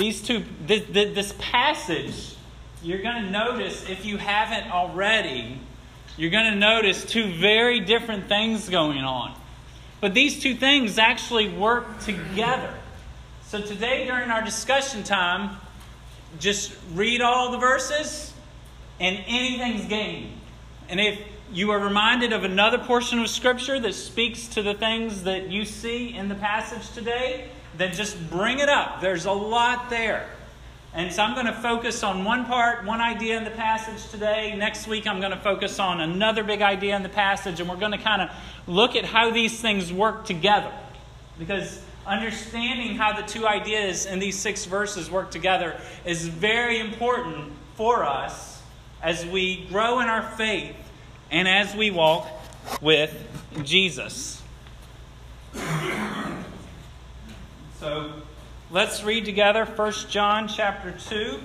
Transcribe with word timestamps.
these 0.00 0.22
two, 0.22 0.42
this, 0.66 0.84
this 0.88 1.34
passage, 1.38 2.34
you're 2.82 3.02
going 3.02 3.24
to 3.24 3.30
notice, 3.30 3.88
if 3.88 4.06
you 4.06 4.16
haven't 4.16 4.72
already, 4.72 5.60
you're 6.16 6.30
going 6.30 6.50
to 6.50 6.58
notice 6.58 7.04
two 7.04 7.30
very 7.34 7.80
different 7.80 8.26
things 8.26 8.68
going 8.68 9.04
on. 9.04 9.38
But 10.00 10.14
these 10.14 10.40
two 10.40 10.54
things 10.54 10.98
actually 10.98 11.50
work 11.50 12.00
together. 12.00 12.72
So 13.44 13.60
today, 13.60 14.06
during 14.06 14.30
our 14.30 14.42
discussion 14.42 15.04
time, 15.04 15.58
just 16.38 16.74
read 16.94 17.20
all 17.20 17.52
the 17.52 17.58
verses 17.58 18.32
and 18.98 19.22
anything's 19.26 19.86
gained. 19.86 20.32
And 20.88 20.98
if 20.98 21.20
you 21.52 21.70
are 21.72 21.78
reminded 21.78 22.32
of 22.32 22.44
another 22.44 22.78
portion 22.78 23.18
of 23.18 23.28
Scripture 23.28 23.78
that 23.80 23.94
speaks 23.94 24.46
to 24.48 24.62
the 24.62 24.74
things 24.74 25.24
that 25.24 25.50
you 25.50 25.64
see 25.64 26.14
in 26.14 26.28
the 26.28 26.34
passage 26.36 26.90
today, 26.92 27.48
then 27.76 27.92
just 27.92 28.30
bring 28.30 28.58
it 28.58 28.68
up. 28.68 29.00
There's 29.00 29.24
a 29.24 29.32
lot 29.32 29.90
there. 29.90 30.28
And 30.92 31.12
so 31.12 31.22
I'm 31.22 31.34
going 31.34 31.46
to 31.46 31.52
focus 31.52 32.02
on 32.02 32.24
one 32.24 32.46
part, 32.46 32.84
one 32.84 33.00
idea 33.00 33.36
in 33.36 33.44
the 33.44 33.50
passage 33.50 34.10
today. 34.10 34.56
Next 34.56 34.88
week, 34.88 35.06
I'm 35.06 35.20
going 35.20 35.30
to 35.30 35.38
focus 35.38 35.78
on 35.78 36.00
another 36.00 36.42
big 36.42 36.62
idea 36.62 36.96
in 36.96 37.04
the 37.04 37.08
passage, 37.08 37.60
and 37.60 37.68
we're 37.68 37.76
going 37.76 37.92
to 37.92 37.98
kind 37.98 38.22
of 38.22 38.30
look 38.66 38.96
at 38.96 39.04
how 39.04 39.30
these 39.30 39.60
things 39.60 39.92
work 39.92 40.24
together. 40.24 40.72
Because 41.38 41.80
understanding 42.06 42.96
how 42.96 43.12
the 43.12 43.22
two 43.22 43.46
ideas 43.46 44.04
in 44.06 44.18
these 44.18 44.36
six 44.36 44.64
verses 44.64 45.08
work 45.08 45.30
together 45.30 45.80
is 46.04 46.26
very 46.26 46.80
important 46.80 47.52
for 47.76 48.04
us 48.04 48.60
as 49.00 49.24
we 49.24 49.66
grow 49.66 50.00
in 50.00 50.08
our 50.08 50.22
faith 50.32 50.74
and 51.30 51.46
as 51.46 51.74
we 51.74 51.92
walk 51.92 52.26
with 52.80 53.14
Jesus. 53.62 54.42
So 57.80 58.12
let's 58.70 59.02
read 59.04 59.24
together 59.24 59.64
1 59.64 59.92
John 60.10 60.48
chapter 60.48 60.92
2 61.08 61.40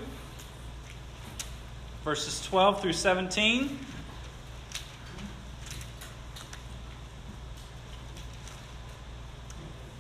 verses 2.04 2.46
12 2.48 2.82
through 2.82 2.92
17. 2.92 3.80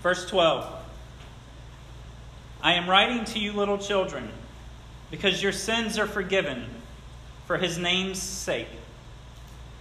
Verse 0.03 0.29
12 0.29 0.73
I 2.61 2.73
am 2.73 2.89
writing 2.89 3.23
to 3.23 3.39
you, 3.39 3.53
little 3.53 3.77
children, 3.77 4.27
because 5.11 5.41
your 5.41 5.53
sins 5.53 5.97
are 5.97 6.05
forgiven 6.05 6.65
for 7.45 7.55
his 7.55 7.77
name's 7.77 8.21
sake. 8.21 8.67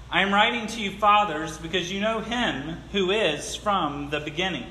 I 0.09 0.21
am 0.21 0.33
writing 0.33 0.69
to 0.69 0.81
you, 0.81 0.93
fathers, 0.93 1.59
because 1.59 1.91
you 1.91 2.01
know 2.01 2.21
him 2.21 2.77
who 2.93 3.11
is 3.11 3.57
from 3.57 4.11
the 4.11 4.21
beginning. 4.21 4.71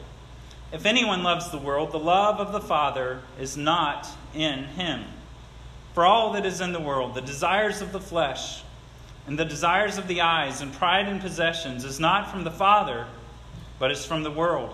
If 0.71 0.85
anyone 0.85 1.21
loves 1.23 1.51
the 1.51 1.57
world, 1.57 1.91
the 1.91 1.99
love 1.99 2.39
of 2.39 2.53
the 2.53 2.61
Father 2.61 3.21
is 3.39 3.57
not 3.57 4.07
in 4.33 4.63
him. 4.63 5.03
For 5.93 6.05
all 6.05 6.33
that 6.33 6.45
is 6.45 6.61
in 6.61 6.71
the 6.71 6.79
world, 6.79 7.13
the 7.13 7.21
desires 7.21 7.81
of 7.81 7.91
the 7.91 7.99
flesh, 7.99 8.63
and 9.27 9.37
the 9.37 9.45
desires 9.45 9.97
of 9.97 10.07
the 10.07 10.21
eyes, 10.21 10.61
and 10.61 10.71
pride 10.71 11.07
in 11.09 11.19
possessions, 11.19 11.83
is 11.83 11.99
not 11.99 12.31
from 12.31 12.45
the 12.45 12.51
Father, 12.51 13.05
but 13.79 13.91
is 13.91 14.05
from 14.05 14.23
the 14.23 14.31
world. 14.31 14.73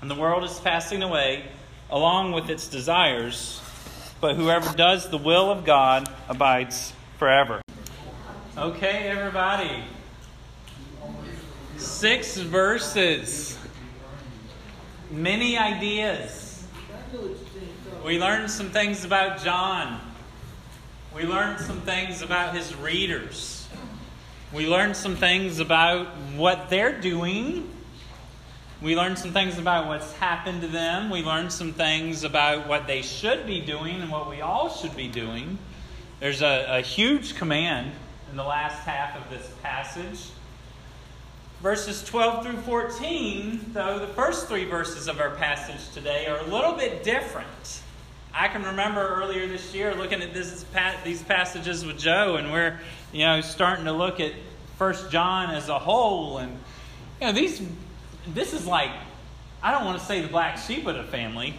And 0.00 0.10
the 0.10 0.14
world 0.14 0.44
is 0.44 0.60
passing 0.60 1.02
away 1.02 1.46
along 1.90 2.32
with 2.32 2.50
its 2.50 2.68
desires, 2.68 3.62
but 4.20 4.36
whoever 4.36 4.76
does 4.76 5.08
the 5.08 5.18
will 5.18 5.50
of 5.50 5.64
God 5.64 6.08
abides 6.28 6.92
forever. 7.18 7.62
Okay, 8.58 9.08
everybody. 9.08 9.84
Six 11.78 12.36
verses, 12.36 13.57
many 15.10 15.56
ideas. 15.56 16.64
We 18.04 18.18
learned 18.18 18.50
some 18.50 18.70
things 18.70 19.04
about 19.04 19.42
John. 19.42 20.00
We 21.14 21.24
learned 21.24 21.60
some 21.60 21.80
things 21.80 22.22
about 22.22 22.54
his 22.54 22.74
readers. 22.76 23.68
We 24.52 24.66
learned 24.66 24.96
some 24.96 25.16
things 25.16 25.58
about 25.58 26.06
what 26.36 26.70
they're 26.70 26.98
doing. 26.98 27.70
We 28.80 28.94
learned 28.96 29.18
some 29.18 29.32
things 29.32 29.58
about 29.58 29.88
what's 29.88 30.12
happened 30.14 30.62
to 30.62 30.68
them. 30.68 31.10
We 31.10 31.22
learned 31.22 31.52
some 31.52 31.72
things 31.72 32.24
about 32.24 32.68
what 32.68 32.86
they 32.86 33.02
should 33.02 33.46
be 33.46 33.60
doing 33.60 34.00
and 34.00 34.10
what 34.10 34.30
we 34.30 34.40
all 34.40 34.70
should 34.70 34.94
be 34.94 35.08
doing. 35.08 35.58
There's 36.20 36.42
a, 36.42 36.78
a 36.78 36.80
huge 36.80 37.34
command 37.34 37.92
in 38.30 38.36
the 38.36 38.44
last 38.44 38.78
half 38.84 39.16
of 39.16 39.28
this 39.30 39.50
passage. 39.62 40.30
Verses 41.62 42.04
12 42.04 42.46
through 42.46 42.56
14, 42.58 43.72
though, 43.72 43.98
the 43.98 44.06
first 44.06 44.46
three 44.46 44.64
verses 44.64 45.08
of 45.08 45.18
our 45.18 45.30
passage 45.30 45.92
today 45.92 46.26
are 46.26 46.38
a 46.38 46.44
little 46.44 46.72
bit 46.74 47.02
different. 47.02 47.82
I 48.32 48.46
can 48.46 48.62
remember 48.62 49.00
earlier 49.00 49.48
this 49.48 49.74
year 49.74 49.92
looking 49.96 50.22
at 50.22 50.32
this, 50.32 50.64
these 51.04 51.22
passages 51.24 51.84
with 51.84 51.98
Joe, 51.98 52.36
and 52.36 52.52
we're 52.52 52.78
you 53.12 53.24
know 53.24 53.40
starting 53.40 53.86
to 53.86 53.92
look 53.92 54.20
at 54.20 54.32
First 54.76 55.10
John 55.10 55.50
as 55.50 55.68
a 55.68 55.80
whole, 55.80 56.38
and 56.38 56.52
you 57.20 57.26
know 57.26 57.32
these. 57.32 57.60
This 58.28 58.52
is 58.52 58.64
like 58.64 58.90
I 59.60 59.72
don't 59.72 59.84
want 59.84 59.98
to 59.98 60.04
say 60.04 60.20
the 60.20 60.28
black 60.28 60.58
sheep 60.58 60.86
of 60.86 60.94
the 60.94 61.02
family, 61.02 61.54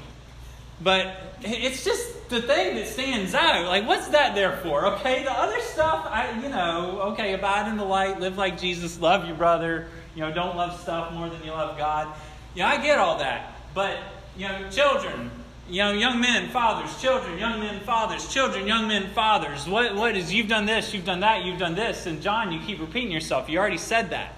but 0.81 1.13
it's 1.41 1.83
just 1.83 2.07
the 2.29 2.41
thing 2.41 2.75
that 2.75 2.87
stands 2.87 3.33
out. 3.33 3.65
Like, 3.65 3.87
what's 3.87 4.07
that 4.09 4.35
there 4.35 4.57
for? 4.57 4.85
Okay, 4.85 5.23
the 5.23 5.31
other 5.31 5.59
stuff, 5.61 6.05
I, 6.09 6.31
you 6.41 6.49
know, 6.49 7.01
okay, 7.11 7.33
abide 7.33 7.69
in 7.69 7.77
the 7.77 7.83
light, 7.83 8.19
live 8.19 8.37
like 8.37 8.59
Jesus, 8.59 8.99
love 8.99 9.27
your 9.27 9.35
brother, 9.35 9.87
you 10.15 10.21
know, 10.21 10.31
don't 10.31 10.55
love 10.55 10.79
stuff 10.79 11.13
more 11.13 11.29
than 11.29 11.43
you 11.43 11.51
love 11.51 11.77
God. 11.77 12.07
Yeah, 12.55 12.67
I 12.67 12.81
get 12.81 12.99
all 12.99 13.19
that. 13.19 13.55
But, 13.73 13.97
you 14.37 14.47
know, 14.47 14.69
children, 14.69 15.31
you 15.69 15.83
know, 15.83 15.91
young 15.91 16.19
men, 16.19 16.49
fathers, 16.49 16.99
children, 17.01 17.37
young 17.37 17.59
men, 17.59 17.79
fathers, 17.81 18.27
children, 18.27 18.65
young 18.65 18.87
men, 18.87 19.07
fathers. 19.11 19.67
What, 19.67 19.95
what 19.95 20.17
is, 20.17 20.33
you've 20.33 20.47
done 20.47 20.65
this, 20.65 20.93
you've 20.93 21.05
done 21.05 21.19
that, 21.19 21.45
you've 21.45 21.59
done 21.59 21.75
this. 21.75 22.05
And 22.05 22.21
John, 22.21 22.51
you 22.51 22.59
keep 22.59 22.79
repeating 22.79 23.11
yourself. 23.11 23.49
You 23.49 23.59
already 23.59 23.77
said 23.77 24.09
that. 24.09 24.35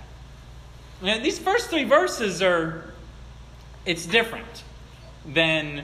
These 1.02 1.40
first 1.40 1.70
three 1.70 1.86
verses 1.86 2.42
are, 2.42 2.94
it's 3.86 4.06
different 4.06 4.64
than 5.26 5.84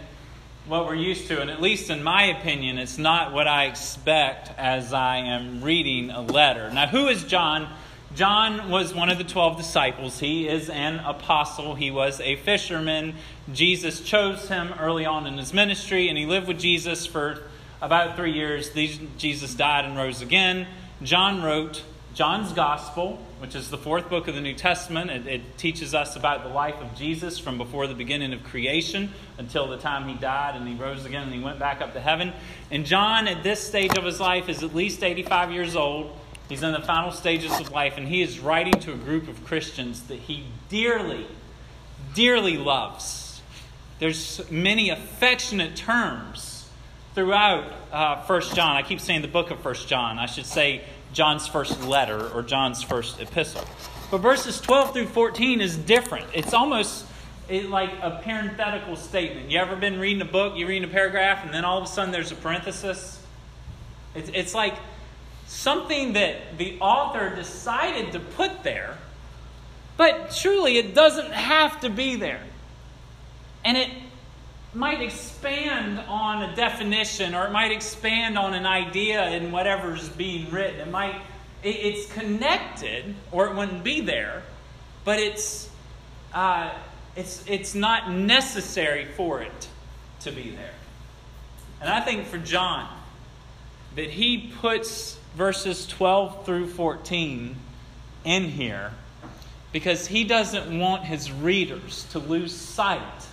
what 0.67 0.85
we're 0.85 0.95
used 0.95 1.28
to, 1.28 1.39
and 1.41 1.50
at 1.50 1.61
least 1.61 1.89
in 1.89 2.03
my 2.03 2.25
opinion, 2.25 2.78
it's 2.78 2.97
not 2.97 3.31
what 3.31 3.47
I 3.47 3.66
expect 3.66 4.51
as 4.57 4.91
I 4.91 5.17
am 5.17 5.63
reading 5.63 6.09
a 6.09 6.22
letter. 6.22 6.69
Now, 6.69 6.88
who 6.88 7.07
is 7.07 7.23
John? 7.23 7.69
John 8.16 8.69
was 8.69 8.94
one 8.94 9.09
of 9.09 9.17
the 9.17 9.23
12 9.23 9.55
disciples. 9.57 10.19
He 10.19 10.47
is 10.47 10.69
an 10.69 11.00
apostle. 11.00 11.75
He 11.75 11.89
was 11.89 12.19
a 12.19 12.35
fisherman. 12.35 13.16
Jesus 13.53 14.01
chose 14.01 14.50
him 14.50 14.73
early 14.78 15.05
on 15.05 15.25
in 15.25 15.38
his 15.38 15.53
ministry, 15.53 16.09
and 16.09 16.17
he 16.17 16.25
lived 16.25 16.47
with 16.47 16.59
Jesus 16.59 17.05
for 17.05 17.44
about 17.81 18.17
three 18.17 18.34
years. 18.34 18.69
Jesus 19.17 19.53
died 19.53 19.85
and 19.85 19.95
rose 19.95 20.22
again. 20.22 20.67
John 21.01 21.44
wrote 21.44 21.84
John's 22.13 22.51
Gospel, 22.51 23.19
which 23.40 23.56
is 23.56 23.70
the 23.70 23.78
fourth 23.78 24.09
book 24.09 24.28
of 24.28 24.36
the 24.36 24.42
New 24.42 24.53
Testament. 24.53 25.12
It, 25.12 25.28
it, 25.28 25.58
teaches 25.58 25.94
us 25.94 26.16
about 26.16 26.44
the 26.44 26.50
life 26.50 26.75
of 26.81 26.96
Jesus 26.96 27.38
from 27.38 27.58
before 27.58 27.88
the 27.88 27.94
beginning 27.94 28.34
of 28.34 28.44
creation 28.44 29.12
until 29.38 29.68
the 29.68 29.78
time 29.78 30.08
he 30.08 30.16
died 30.16 30.56
and 30.56 30.68
he 30.68 30.75
rose 30.75 31.06
again 31.06 31.24
and 31.24 31.34
he 31.34 31.40
went 31.40 31.59
back 31.59 31.81
up 31.81 31.94
to 31.94 32.00
heaven. 32.00 32.34
And 32.72 32.86
John, 32.86 33.28
at 33.28 33.44
this 33.44 33.59
stage 33.59 33.97
of 33.97 34.03
his 34.03 34.20
life, 34.20 34.50
is 34.50 34.64
at 34.64 34.73
least 34.73 35.03
85 35.03 35.52
years 35.52 35.76
old. 35.76 36.17
He's 36.50 36.64
in 36.64 36.72
the 36.72 36.82
final 36.82 37.11
stages 37.11 37.52
of 37.59 37.72
life, 37.72 37.97
and 37.97 38.08
he 38.08 38.22
is 38.22 38.40
writing 38.40 38.73
to 38.82 38.94
a 38.94 38.97
group 38.97 39.28
of 39.28 39.44
Christians 39.46 40.03
that 40.03 40.20
he 40.20 40.46
dearly, 40.70 41.28
dearly 42.14 42.58
loves. 42.58 43.41
There's 44.00 44.50
many 44.50 44.90
affectionate 44.90 45.76
terms 45.76 46.70
throughout 47.16 47.73
uh, 47.91 48.23
1 48.26 48.41
John. 48.53 48.78
I 48.78 48.84
keep 48.84 49.00
saying 49.00 49.23
the 49.23 49.28
book 49.28 49.52
of 49.52 49.64
1 49.64 49.73
John. 49.88 50.20
I 50.20 50.28
should 50.28 50.46
say 50.46 50.84
John's 51.14 51.48
first 51.48 51.84
letter 51.84 52.30
or 52.30 52.44
John's 52.44 52.84
first 52.84 53.20
epistle. 53.20 53.66
But 54.12 54.20
verses 54.20 54.62
12 54.62 54.94
through 54.94 55.08
14 55.08 55.62
is 55.62 55.76
different. 55.76 56.28
It's 56.34 56.54
almost 56.54 57.06
like 57.50 57.92
a 58.02 58.22
parenthetical 58.24 58.96
statement. 58.96 59.52
You 59.52 59.59
ever 59.59 59.76
been 59.76 60.00
reading 60.00 60.22
a 60.22 60.26
book, 60.26 60.58
you 60.58 60.68
read 60.68 60.84
a 60.84 60.88
paragraph, 60.88 61.44
and 61.46 61.54
then 61.54 61.66
all 61.66 61.78
of 61.78 61.84
a 61.84 61.88
sudden 61.88 62.12
there's 62.12 62.32
a 62.32 62.36
parenthesis? 62.36 63.22
It's, 64.16 64.30
it's 64.34 64.54
like 64.54 64.76
something 65.48 66.14
that 66.14 66.58
the 66.58 66.78
author 66.80 67.34
decided 67.36 68.12
to 68.14 68.20
put 68.20 68.64
there, 68.64 68.98
but 69.96 70.32
truly 70.32 70.78
it 70.78 70.94
doesn't 70.94 71.32
have 71.32 71.80
to 71.82 71.90
be 71.90 72.16
there. 72.16 72.42
And 73.64 73.78
it 73.78 73.90
might 74.73 75.02
expand 75.02 75.99
on 76.08 76.49
a 76.49 76.55
definition 76.55 77.34
or 77.34 77.46
it 77.46 77.52
might 77.52 77.72
expand 77.72 78.37
on 78.37 78.53
an 78.53 78.66
idea 78.66 79.29
in 79.31 79.52
whatever's 79.52 80.09
being 80.09 80.49
written. 80.52 80.79
It 80.81 80.91
might 80.91 81.16
it, 81.64 81.75
it's 81.75 82.11
connected 82.14 83.16
or 83.31 83.47
it 83.47 83.55
wouldn't 83.55 83.84
be 83.84 84.02
there, 84.02 84.43
but 85.03 85.19
it's 85.19 85.69
uh, 86.34 86.72
it's 87.16 87.43
it's 87.47 87.73
not 87.73 88.11
necessary 88.11 89.05
for 89.16 89.41
it 89.41 89.67
to 90.22 90.31
be 90.31 90.52
there. 90.52 90.73
And 91.81 91.90
I 91.90 92.02
think 92.02 92.25
for 92.28 92.37
John 92.37 92.87
that 93.96 94.09
he 94.09 94.53
puts 94.59 95.17
verses 95.35 95.87
12 95.87 96.46
through 96.46 96.67
14 96.67 97.55
in 98.25 98.43
here 98.43 98.91
because 99.72 100.08
he 100.08 100.23
doesn't 100.23 100.78
want 100.78 101.03
his 101.03 101.31
readers 101.31 102.05
to 102.11 102.20
lose 102.20 102.55
sight 102.55 103.28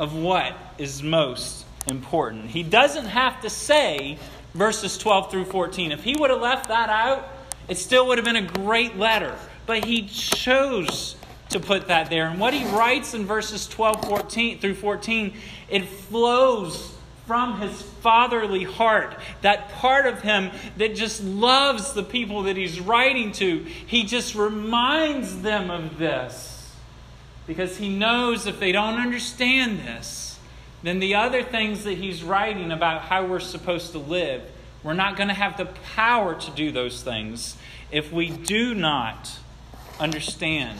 of 0.00 0.14
what 0.14 0.56
is 0.78 1.02
most 1.02 1.66
important. 1.86 2.46
He 2.46 2.62
doesn't 2.62 3.04
have 3.04 3.42
to 3.42 3.50
say 3.50 4.18
verses 4.54 4.96
12 4.96 5.30
through 5.30 5.44
14. 5.44 5.92
If 5.92 6.02
he 6.02 6.16
would 6.18 6.30
have 6.30 6.40
left 6.40 6.68
that 6.68 6.88
out, 6.88 7.28
it 7.68 7.76
still 7.76 8.06
would 8.08 8.16
have 8.16 8.24
been 8.24 8.36
a 8.36 8.42
great 8.42 8.96
letter. 8.96 9.36
But 9.66 9.84
he 9.84 10.08
chose 10.08 11.16
to 11.50 11.60
put 11.60 11.88
that 11.88 12.08
there. 12.08 12.26
And 12.28 12.40
what 12.40 12.54
he 12.54 12.64
writes 12.74 13.12
in 13.12 13.26
verses 13.26 13.68
12 13.68 14.06
14 14.06 14.58
through 14.58 14.74
14, 14.74 15.34
it 15.68 15.84
flows 15.84 16.96
from 17.26 17.60
his 17.60 17.80
fatherly 18.00 18.64
heart, 18.64 19.16
that 19.42 19.68
part 19.72 20.06
of 20.06 20.22
him 20.22 20.50
that 20.78 20.96
just 20.96 21.22
loves 21.22 21.92
the 21.92 22.02
people 22.02 22.44
that 22.44 22.56
he's 22.56 22.80
writing 22.80 23.30
to. 23.32 23.64
He 23.86 24.02
just 24.04 24.34
reminds 24.34 25.42
them 25.42 25.70
of 25.70 25.98
this 25.98 26.59
because 27.50 27.78
he 27.78 27.88
knows 27.88 28.46
if 28.46 28.60
they 28.60 28.70
don't 28.70 29.00
understand 29.00 29.80
this, 29.80 30.38
then 30.84 31.00
the 31.00 31.16
other 31.16 31.42
things 31.42 31.82
that 31.82 31.98
he's 31.98 32.22
writing 32.22 32.70
about 32.70 33.02
how 33.02 33.26
we're 33.26 33.40
supposed 33.40 33.90
to 33.90 33.98
live, 33.98 34.40
we're 34.84 34.92
not 34.92 35.16
going 35.16 35.26
to 35.26 35.34
have 35.34 35.56
the 35.56 35.66
power 35.96 36.36
to 36.36 36.50
do 36.52 36.70
those 36.70 37.02
things 37.02 37.56
if 37.90 38.12
we 38.12 38.30
do 38.30 38.72
not 38.72 39.36
understand 39.98 40.78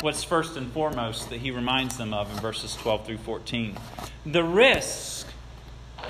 what's 0.00 0.24
first 0.24 0.56
and 0.56 0.72
foremost 0.72 1.30
that 1.30 1.38
he 1.38 1.52
reminds 1.52 1.96
them 1.96 2.12
of 2.12 2.28
in 2.28 2.38
verses 2.38 2.74
12 2.74 3.06
through 3.06 3.18
14. 3.18 3.78
The 4.26 4.42
risk 4.42 5.28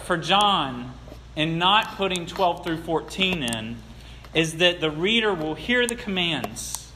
for 0.05 0.17
John 0.17 0.95
in 1.37 1.59
not 1.59 1.97
putting 1.97 2.25
12 2.25 2.65
through 2.65 2.79
14 2.79 3.43
in 3.43 3.77
is 4.33 4.57
that 4.57 4.81
the 4.81 4.91
reader 4.91 5.35
will 5.35 5.57
hear 5.57 5.87
the 5.87 5.95
commands 5.95 6.91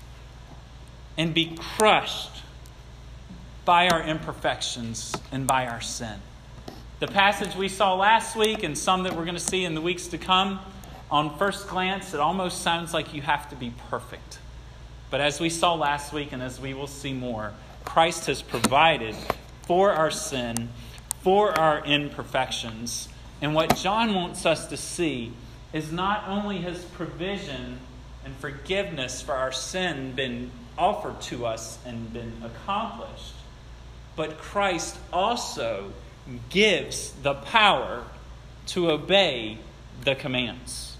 and 1.19 1.35
be 1.35 1.55
crushed 1.55 2.38
by 3.69 3.87
our 3.91 4.03
imperfections 4.03 5.15
and 5.31 5.47
by 5.47 5.67
our 5.67 5.83
sin. 5.83 6.15
The 7.01 7.07
passage 7.07 7.55
we 7.55 7.69
saw 7.69 7.95
last 7.97 8.35
week 8.35 8.63
and 8.63 8.79
some 8.79 9.03
that 9.03 9.15
we're 9.15 9.27
going 9.27 9.35
to 9.35 9.41
see 9.41 9.63
in 9.63 9.75
the 9.75 9.83
weeks 9.83 10.07
to 10.07 10.17
come, 10.17 10.61
on 11.11 11.37
first 11.37 11.69
glance, 11.69 12.15
it 12.15 12.19
almost 12.19 12.63
sounds 12.63 12.95
like 12.95 13.13
you 13.13 13.21
have 13.21 13.51
to 13.51 13.57
be 13.57 13.75
perfect. 13.91 14.39
But 15.11 15.21
as 15.21 15.39
we 15.39 15.51
saw 15.51 15.75
last 15.75 16.15
week 16.15 16.33
and 16.33 16.43
as 16.43 16.59
we 16.59 16.73
will 16.73 16.87
see 16.87 17.13
more, 17.13 17.53
Christ 17.85 18.25
has 18.29 18.41
provided 18.41 19.15
for 19.65 19.93
our 19.93 20.11
sin, 20.11 20.71
for 21.21 21.53
our 21.61 21.85
imperfections. 21.85 23.11
And 23.43 23.55
what 23.55 23.77
John 23.77 24.15
wants 24.15 24.47
us 24.47 24.67
to 24.69 24.79
see 24.79 25.35
is 25.75 25.93
not 25.93 26.27
only 26.27 26.57
his 26.57 26.87
provision 26.87 27.81
and 28.25 28.35
forgiveness 28.37 29.21
for 29.21 29.35
our 29.35 29.53
sin 29.53 30.13
been 30.13 30.53
offered 30.79 31.21
to 31.21 31.45
us 31.45 31.79
and 31.85 32.11
been 32.15 32.33
accomplished, 32.43 33.35
but 34.19 34.37
Christ 34.37 34.97
also 35.13 35.93
gives 36.51 37.13
the 37.23 37.35
power 37.35 38.03
to 38.67 38.91
obey 38.91 39.59
the 40.03 40.17
commands. 40.17 40.97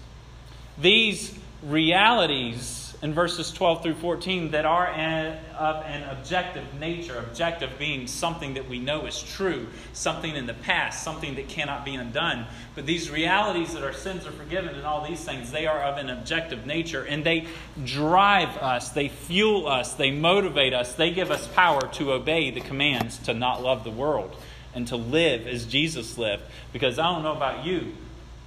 These 0.77 1.37
realities 1.61 2.78
in 3.01 3.13
verses 3.13 3.51
12 3.51 3.81
through 3.81 3.93
14 3.95 4.51
that 4.51 4.65
are 4.65 4.87
of 4.87 5.83
an 5.85 6.03
objective 6.09 6.65
nature. 6.79 7.17
Objective 7.17 7.71
being 7.79 8.07
something 8.07 8.55
that 8.55 8.67
we 8.67 8.79
know 8.79 9.05
is 9.05 9.21
true, 9.21 9.67
something 9.93 10.35
in 10.35 10.45
the 10.47 10.53
past, 10.53 11.03
something 11.03 11.35
that 11.35 11.47
cannot 11.47 11.85
be 11.85 11.95
undone. 11.95 12.45
But 12.75 12.85
these 12.85 13.09
realities 13.09 13.73
that 13.73 13.83
our 13.83 13.93
sins 13.93 14.27
are 14.27 14.31
forgiven 14.31 14.75
and 14.75 14.85
all 14.85 15.07
these 15.07 15.23
things, 15.23 15.51
they 15.51 15.65
are 15.65 15.81
of 15.81 15.97
an 15.97 16.09
objective 16.09 16.65
nature 16.65 17.03
and 17.03 17.23
they 17.23 17.47
drive 17.85 18.57
us, 18.57 18.89
they 18.89 19.07
fuel 19.07 19.67
us, 19.67 19.93
they 19.93 20.11
motivate 20.11 20.73
us, 20.73 20.93
they 20.95 21.11
give 21.11 21.31
us 21.31 21.47
power 21.47 21.81
to 21.93 22.11
obey 22.11 22.51
the 22.51 22.61
commands 22.61 23.17
to 23.19 23.33
not 23.33 23.61
love 23.61 23.85
the 23.85 23.91
world 23.91 24.35
and 24.75 24.87
to 24.87 24.97
live 24.97 25.47
as 25.47 25.65
Jesus 25.65 26.17
lived. 26.17 26.43
Because 26.73 26.99
I 26.99 27.13
don't 27.13 27.23
know 27.23 27.35
about 27.35 27.65
you, 27.65 27.93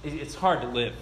it's 0.03 0.35
hard 0.35 0.61
to 0.61 0.67
live 0.67 0.93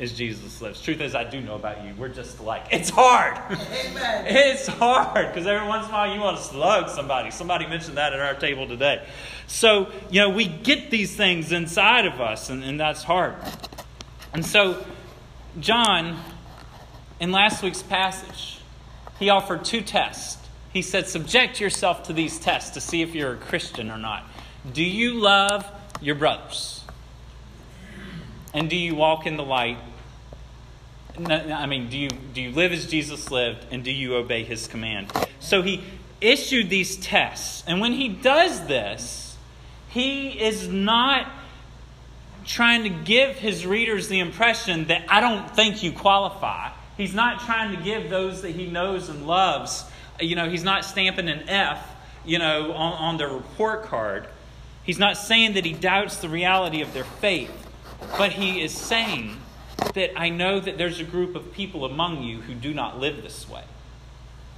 as 0.00 0.12
Jesus 0.12 0.60
lives. 0.62 0.80
Truth 0.80 1.00
is, 1.00 1.14
I 1.14 1.24
do 1.24 1.40
know 1.40 1.56
about 1.56 1.84
you. 1.84 1.92
We're 1.98 2.08
just 2.08 2.40
like, 2.40 2.66
it's 2.70 2.88
hard. 2.90 3.36
Amen. 3.50 4.24
it's 4.28 4.66
hard 4.66 5.28
because 5.28 5.46
every 5.46 5.66
once 5.66 5.86
in 5.86 5.90
a 5.90 5.94
while 5.94 6.14
you 6.14 6.20
want 6.20 6.36
to 6.36 6.42
slug 6.42 6.88
somebody. 6.88 7.30
Somebody 7.30 7.66
mentioned 7.66 7.96
that 7.96 8.12
at 8.12 8.20
our 8.20 8.34
table 8.34 8.68
today. 8.68 9.04
So, 9.48 9.90
you 10.10 10.20
know, 10.20 10.30
we 10.30 10.46
get 10.46 10.90
these 10.90 11.16
things 11.16 11.50
inside 11.50 12.06
of 12.06 12.20
us, 12.20 12.48
and, 12.48 12.62
and 12.62 12.78
that's 12.78 13.02
hard. 13.02 13.34
And 14.32 14.46
so, 14.46 14.84
John, 15.58 16.22
in 17.18 17.32
last 17.32 17.62
week's 17.62 17.82
passage, 17.82 18.60
he 19.18 19.30
offered 19.30 19.64
two 19.64 19.80
tests. 19.80 20.36
He 20.72 20.82
said, 20.82 21.08
Subject 21.08 21.60
yourself 21.60 22.04
to 22.04 22.12
these 22.12 22.38
tests 22.38 22.70
to 22.70 22.80
see 22.80 23.02
if 23.02 23.14
you're 23.14 23.32
a 23.32 23.36
Christian 23.36 23.90
or 23.90 23.98
not. 23.98 24.24
Do 24.72 24.84
you 24.84 25.14
love 25.14 25.66
your 26.00 26.14
brothers? 26.14 26.84
And 28.54 28.70
do 28.70 28.76
you 28.76 28.94
walk 28.94 29.26
in 29.26 29.36
the 29.36 29.44
light 29.44 29.78
I 31.26 31.66
mean, 31.66 31.88
do 31.88 31.98
you, 31.98 32.08
do 32.08 32.40
you 32.40 32.52
live 32.52 32.72
as 32.72 32.86
Jesus 32.86 33.30
lived 33.30 33.66
and 33.70 33.82
do 33.82 33.90
you 33.90 34.14
obey 34.14 34.44
his 34.44 34.68
command? 34.68 35.12
So 35.40 35.62
he 35.62 35.82
issued 36.20 36.70
these 36.70 36.96
tests. 36.96 37.64
And 37.66 37.80
when 37.80 37.92
he 37.92 38.08
does 38.08 38.66
this, 38.66 39.36
he 39.88 40.28
is 40.28 40.68
not 40.68 41.30
trying 42.44 42.84
to 42.84 42.88
give 42.88 43.36
his 43.36 43.66
readers 43.66 44.08
the 44.08 44.20
impression 44.20 44.86
that 44.86 45.04
I 45.08 45.20
don't 45.20 45.50
think 45.54 45.82
you 45.82 45.92
qualify. 45.92 46.70
He's 46.96 47.14
not 47.14 47.40
trying 47.40 47.76
to 47.76 47.82
give 47.82 48.10
those 48.10 48.42
that 48.42 48.52
he 48.52 48.66
knows 48.66 49.08
and 49.08 49.26
loves, 49.26 49.84
you 50.20 50.34
know, 50.34 50.48
he's 50.48 50.64
not 50.64 50.84
stamping 50.84 51.28
an 51.28 51.48
F, 51.48 51.94
you 52.24 52.38
know, 52.38 52.72
on, 52.72 52.92
on 52.94 53.16
their 53.18 53.28
report 53.28 53.84
card. 53.84 54.26
He's 54.82 54.98
not 54.98 55.16
saying 55.16 55.54
that 55.54 55.64
he 55.64 55.72
doubts 55.72 56.16
the 56.16 56.28
reality 56.28 56.80
of 56.80 56.92
their 56.94 57.04
faith, 57.04 57.52
but 58.16 58.32
he 58.32 58.62
is 58.62 58.72
saying 58.72 59.36
that 59.94 60.18
I 60.18 60.28
know 60.28 60.60
that 60.60 60.78
there's 60.78 61.00
a 61.00 61.04
group 61.04 61.34
of 61.34 61.52
people 61.52 61.84
among 61.84 62.22
you 62.22 62.40
who 62.40 62.54
do 62.54 62.74
not 62.74 62.98
live 62.98 63.22
this 63.22 63.48
way. 63.48 63.62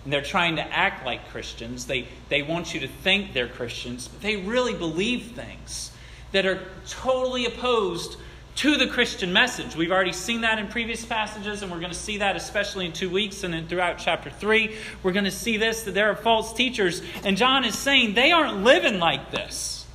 And 0.04 0.12
they're 0.12 0.22
trying 0.22 0.56
to 0.56 0.62
act 0.62 1.04
like 1.04 1.28
Christians. 1.30 1.86
They, 1.86 2.08
they 2.28 2.42
want 2.42 2.72
you 2.74 2.80
to 2.80 2.88
think 2.88 3.32
they're 3.32 3.48
Christians, 3.48 4.08
but 4.08 4.22
they 4.22 4.36
really 4.36 4.74
believe 4.74 5.32
things 5.32 5.92
that 6.32 6.46
are 6.46 6.62
totally 6.88 7.44
opposed 7.44 8.16
to 8.56 8.76
the 8.76 8.86
Christian 8.86 9.32
message. 9.32 9.76
We've 9.76 9.92
already 9.92 10.12
seen 10.12 10.42
that 10.42 10.58
in 10.58 10.68
previous 10.68 11.04
passages, 11.04 11.62
and 11.62 11.70
we're 11.70 11.80
going 11.80 11.92
to 11.92 11.98
see 11.98 12.18
that 12.18 12.36
especially 12.36 12.86
in 12.86 12.92
two 12.92 13.10
weeks 13.10 13.44
and 13.44 13.54
then 13.54 13.66
throughout 13.68 13.98
chapter 13.98 14.30
3. 14.30 14.74
We're 15.02 15.12
going 15.12 15.24
to 15.24 15.30
see 15.30 15.56
this 15.56 15.82
that 15.82 15.92
there 15.92 16.10
are 16.10 16.16
false 16.16 16.52
teachers, 16.52 17.02
and 17.24 17.36
John 17.36 17.64
is 17.64 17.78
saying 17.78 18.14
they 18.14 18.32
aren't 18.32 18.62
living 18.62 18.98
like 18.98 19.30
this. 19.30 19.86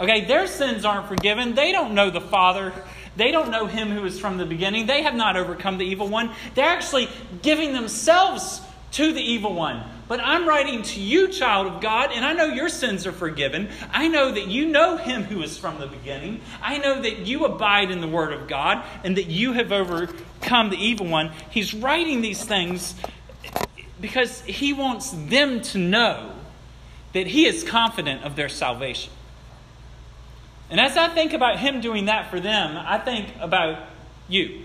Okay, 0.00 0.24
their 0.24 0.46
sins 0.46 0.84
aren't 0.84 1.06
forgiven. 1.06 1.54
They 1.54 1.70
don't 1.70 1.94
know 1.94 2.10
the 2.10 2.20
Father 2.20 2.72
they 3.16 3.30
don't 3.30 3.50
know 3.50 3.66
him 3.66 3.90
who 3.90 4.04
is 4.04 4.18
from 4.18 4.36
the 4.36 4.46
beginning. 4.46 4.86
They 4.86 5.02
have 5.02 5.14
not 5.14 5.36
overcome 5.36 5.78
the 5.78 5.84
evil 5.84 6.08
one. 6.08 6.30
They're 6.54 6.64
actually 6.64 7.08
giving 7.42 7.72
themselves 7.72 8.60
to 8.92 9.12
the 9.12 9.20
evil 9.20 9.54
one. 9.54 9.82
But 10.06 10.20
I'm 10.20 10.46
writing 10.46 10.82
to 10.82 11.00
you, 11.00 11.28
child 11.28 11.66
of 11.66 11.80
God, 11.80 12.10
and 12.12 12.24
I 12.24 12.34
know 12.34 12.44
your 12.44 12.68
sins 12.68 13.06
are 13.06 13.12
forgiven. 13.12 13.70
I 13.90 14.08
know 14.08 14.32
that 14.32 14.48
you 14.48 14.66
know 14.66 14.96
him 14.96 15.24
who 15.24 15.42
is 15.42 15.56
from 15.56 15.80
the 15.80 15.86
beginning. 15.86 16.42
I 16.62 16.78
know 16.78 17.00
that 17.00 17.20
you 17.20 17.44
abide 17.46 17.90
in 17.90 18.00
the 18.00 18.08
word 18.08 18.32
of 18.32 18.46
God 18.46 18.84
and 19.02 19.16
that 19.16 19.26
you 19.26 19.54
have 19.54 19.72
overcome 19.72 20.70
the 20.70 20.76
evil 20.76 21.06
one. 21.06 21.32
He's 21.50 21.72
writing 21.72 22.20
these 22.20 22.44
things 22.44 22.94
because 24.00 24.42
he 24.42 24.72
wants 24.72 25.10
them 25.10 25.62
to 25.62 25.78
know 25.78 26.32
that 27.14 27.26
he 27.28 27.46
is 27.46 27.64
confident 27.64 28.24
of 28.24 28.36
their 28.36 28.50
salvation. 28.50 29.12
And 30.70 30.80
as 30.80 30.96
I 30.96 31.08
think 31.08 31.32
about 31.32 31.58
him 31.58 31.80
doing 31.80 32.06
that 32.06 32.30
for 32.30 32.40
them, 32.40 32.76
I 32.76 32.98
think 32.98 33.28
about 33.40 33.86
you. 34.28 34.62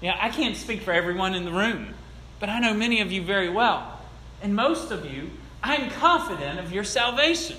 Yeah, 0.00 0.16
I 0.20 0.28
can't 0.28 0.56
speak 0.56 0.82
for 0.82 0.92
everyone 0.92 1.34
in 1.34 1.44
the 1.44 1.52
room, 1.52 1.94
but 2.40 2.48
I 2.48 2.58
know 2.58 2.74
many 2.74 3.00
of 3.00 3.12
you 3.12 3.22
very 3.22 3.48
well. 3.48 4.00
And 4.42 4.56
most 4.56 4.90
of 4.90 5.06
you, 5.06 5.30
I'm 5.62 5.90
confident 5.90 6.58
of 6.58 6.72
your 6.72 6.84
salvation. 6.84 7.56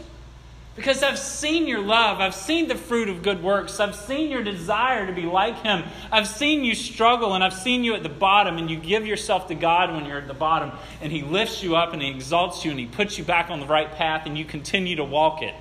Because 0.76 1.04
I've 1.04 1.20
seen 1.20 1.68
your 1.68 1.82
love. 1.82 2.20
I've 2.20 2.34
seen 2.34 2.68
the 2.68 2.76
fruit 2.76 3.08
of 3.08 3.22
good 3.22 3.44
works. 3.44 3.80
I've 3.80 3.96
seen 3.96 4.32
your 4.32 4.44
desire 4.44 5.06
to 5.06 5.14
be 5.14 5.22
like 5.22 5.62
Him. 5.62 5.84
I've 6.12 6.28
seen 6.28 6.64
you 6.64 6.74
struggle 6.74 7.36
and 7.36 7.44
I've 7.44 7.54
seen 7.54 7.84
you 7.84 7.94
at 7.94 8.02
the 8.02 8.10
bottom 8.10 8.58
and 8.58 8.72
you 8.72 8.78
give 8.78 9.06
yourself 9.06 9.48
to 9.50 9.56
God 9.56 9.94
when 9.94 10.06
you're 10.06 10.18
at 10.18 10.28
the 10.28 10.34
bottom 10.34 10.72
and 11.00 11.12
He 11.12 11.22
lifts 11.22 11.62
you 11.62 11.76
up 11.76 11.94
and 11.94 12.02
He 12.02 12.10
exalts 12.10 12.66
you 12.66 12.72
and 12.72 12.80
He 12.80 12.88
puts 12.88 13.20
you 13.20 13.24
back 13.24 13.52
on 13.52 13.60
the 13.60 13.68
right 13.68 13.92
path 13.92 14.26
and 14.26 14.36
you 14.36 14.46
continue 14.46 14.96
to 14.96 15.04
walk 15.04 15.44
it. 15.44 15.54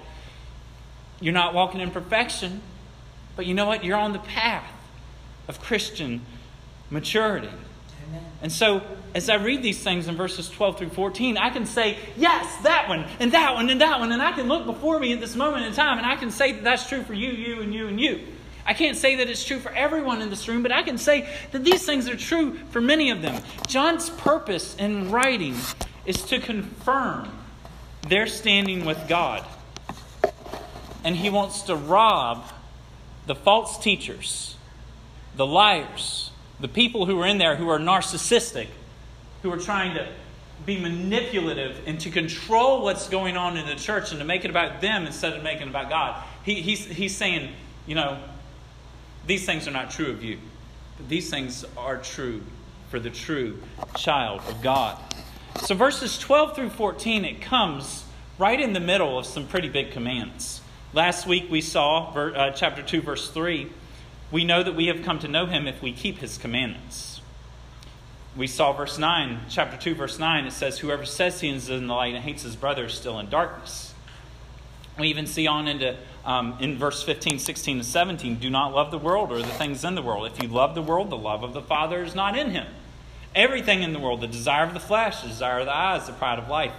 You're 1.23 1.33
not 1.33 1.55
walking 1.55 1.81
in 1.81 1.91
perfection, 1.91 2.61
but 3.37 3.47
you 3.47 3.55
know 3.55 3.67
what? 3.67 3.85
You're 3.85 3.97
on 3.97 4.13
the 4.13 4.19
path 4.19 4.71
of 5.49 5.61
Christian 5.61 6.21
maturity. 6.91 7.49
Amen. 8.09 8.25
And 8.43 8.53
so, 8.53 8.83
as 9.15 9.29
I 9.29 9.37
read 9.37 9.63
these 9.63 9.83
things 9.83 10.09
in 10.09 10.17
verses 10.17 10.51
12 10.51 10.79
through 10.79 10.89
14, 10.91 11.39
I 11.39 11.51
can 11.51 11.65
say, 11.65 11.97
yes, 12.17 12.63
that 12.65 12.89
one, 12.89 13.07
and 13.21 13.33
that 13.33 13.55
one, 13.55 13.71
and 13.71 13.81
that 13.81 14.01
one. 14.01 14.11
And 14.11 14.21
I 14.21 14.33
can 14.33 14.49
look 14.49 14.67
before 14.67 14.99
me 14.99 15.13
at 15.13 15.21
this 15.21 15.37
moment 15.37 15.65
in 15.65 15.73
time, 15.73 15.99
and 15.99 16.07
I 16.07 16.17
can 16.17 16.31
say 16.31 16.53
that 16.53 16.65
that's 16.65 16.89
true 16.89 17.03
for 17.05 17.15
you, 17.15 17.31
you, 17.31 17.63
and 17.63 17.73
you, 17.73 17.87
and 17.87 18.01
you. 18.01 18.21
I 18.67 18.75
can't 18.75 18.97
say 18.97 19.17
that 19.17 19.29
it's 19.29 19.45
true 19.45 19.59
for 19.59 19.73
everyone 19.73 20.23
in 20.23 20.31
this 20.31 20.49
room, 20.49 20.63
but 20.63 20.73
I 20.73 20.83
can 20.83 20.99
say 20.99 21.29
that 21.53 21.65
these 21.65 21.87
things 21.87 22.09
are 22.09 22.17
true 22.17 22.55
for 22.71 22.81
many 22.81 23.11
of 23.11 23.23
them. 23.23 23.43
John's 23.67 24.11
purpose 24.11 24.75
in 24.77 25.11
writing 25.11 25.57
is 26.05 26.23
to 26.25 26.41
confirm 26.41 27.29
their 28.09 28.27
standing 28.27 28.85
with 28.85 29.09
God. 29.09 29.45
And 31.05 31.17
he 31.17 31.31
wants 31.31 31.63
to 31.63 31.77
rob 31.77 32.45
the 33.27 33.35
false 33.35 33.79
teachers, 33.79 34.57
the 35.37 35.47
liars, 35.47 36.31
the 36.61 36.69
people 36.69 37.07
who 37.07 37.21
are 37.21 37.27
in 37.27 37.39
there 37.39 37.57
who 37.57 37.69
are 37.69 37.79
narcissistic, 37.79 38.69
who 39.43 39.53
are 39.53 39.59
trying 39.59 39.95
to 39.95 40.09
be 40.65 40.79
manipulative 40.79 41.81
and 41.87 41.99
to 42.01 42.11
control 42.11 42.83
what's 42.83 43.09
going 43.09 43.37
on 43.37 43.57
in 43.57 43.67
the 43.67 43.75
church 43.75 44.11
and 44.11 44.21
to 44.21 44.25
make 44.25 44.45
it 44.45 44.51
about 44.51 44.81
them 44.81 45.07
instead 45.07 45.33
of 45.33 45.43
making 45.43 45.63
it 45.63 45.71
about 45.71 45.89
God. 45.89 46.23
He, 46.45 46.61
he's, 46.61 46.87
he's 46.87 47.17
saying, 47.17 47.53
you 47.87 47.97
know, 47.97 48.23
these 49.27 49.45
things 49.45 49.67
are 49.67 49.73
not 49.73 49.91
true 49.91 50.11
of 50.11 50.23
you, 50.23 50.39
but 50.97 51.09
these 51.09 51.31
things 51.31 51.65
are 51.77 51.99
true 51.99 52.43
for 52.91 53.01
the 53.01 53.11
true 53.11 53.61
child 53.97 54.41
of 54.49 54.63
God. 54.63 54.99
So, 55.63 55.75
verses 55.75 56.19
12 56.19 56.55
through 56.55 56.71
14, 56.71 57.25
it 57.25 57.41
comes 57.41 58.05
right 58.39 58.59
in 58.59 58.73
the 58.73 58.81
middle 58.81 59.19
of 59.19 59.27
some 59.27 59.47
pretty 59.47 59.69
big 59.69 59.91
commands. 59.91 60.62
Last 60.95 61.27
week 61.27 61.51
we 61.51 61.63
saw 61.63 62.13
uh, 62.13 62.51
chapter 62.51 62.83
2, 62.83 63.01
verse 63.01 63.31
3. 63.31 63.71
We 64.31 64.45
know 64.45 64.63
that 64.63 64.75
we 64.75 64.89
have 64.89 65.03
come 65.03 65.19
to 65.21 65.29
know 65.29 65.47
him 65.47 65.67
if 65.67 65.81
we 65.81 65.91
keep 65.91 66.19
his 66.19 66.37
commandments. 66.37 67.23
We 68.37 68.47
saw 68.47 68.75
verse 68.75 68.99
9, 68.99 69.41
chapter 69.49 69.79
2, 69.79 69.95
verse 69.95 70.19
9. 70.19 70.47
It 70.47 70.53
says, 70.53 70.79
Whoever 70.81 71.07
says 71.07 71.41
he 71.41 71.49
is 71.49 71.71
in 71.71 71.87
the 71.87 71.95
light 71.95 72.15
and 72.15 72.23
hates 72.23 72.43
his 72.43 72.57
brother 72.57 72.85
is 72.85 72.93
still 72.93 73.19
in 73.21 73.31
darkness. 73.31 73.95
We 74.99 75.09
even 75.09 75.27
see 75.27 75.47
on 75.47 75.67
into 75.67 75.97
um, 76.27 76.59
in 76.61 76.77
verse 76.77 77.03
15, 77.03 77.39
16, 77.39 77.79
and 77.79 77.87
17 77.87 78.37
do 78.37 78.51
not 78.51 78.75
love 78.75 78.91
the 78.91 78.99
world 78.99 79.33
or 79.33 79.39
the 79.39 79.47
things 79.47 79.85
in 79.85 79.95
the 79.95 80.03
world. 80.03 80.31
If 80.31 80.43
you 80.43 80.49
love 80.51 80.75
the 80.75 80.83
world, 80.83 81.09
the 81.09 81.17
love 81.17 81.43
of 81.43 81.55
the 81.55 81.63
Father 81.63 82.03
is 82.03 82.15
not 82.15 82.37
in 82.37 82.51
him. 82.51 82.67
Everything 83.35 83.83
in 83.83 83.95
the 83.95 83.99
world, 83.99 84.21
the 84.21 84.27
desire 84.27 84.65
of 84.65 84.75
the 84.75 84.81
flesh, 84.81 85.23
the 85.23 85.29
desire 85.29 85.61
of 85.61 85.67
the 85.67 85.75
eyes, 85.75 86.07
the 86.07 86.13
pride 86.13 86.39
of 86.39 86.49
life, 86.49 86.75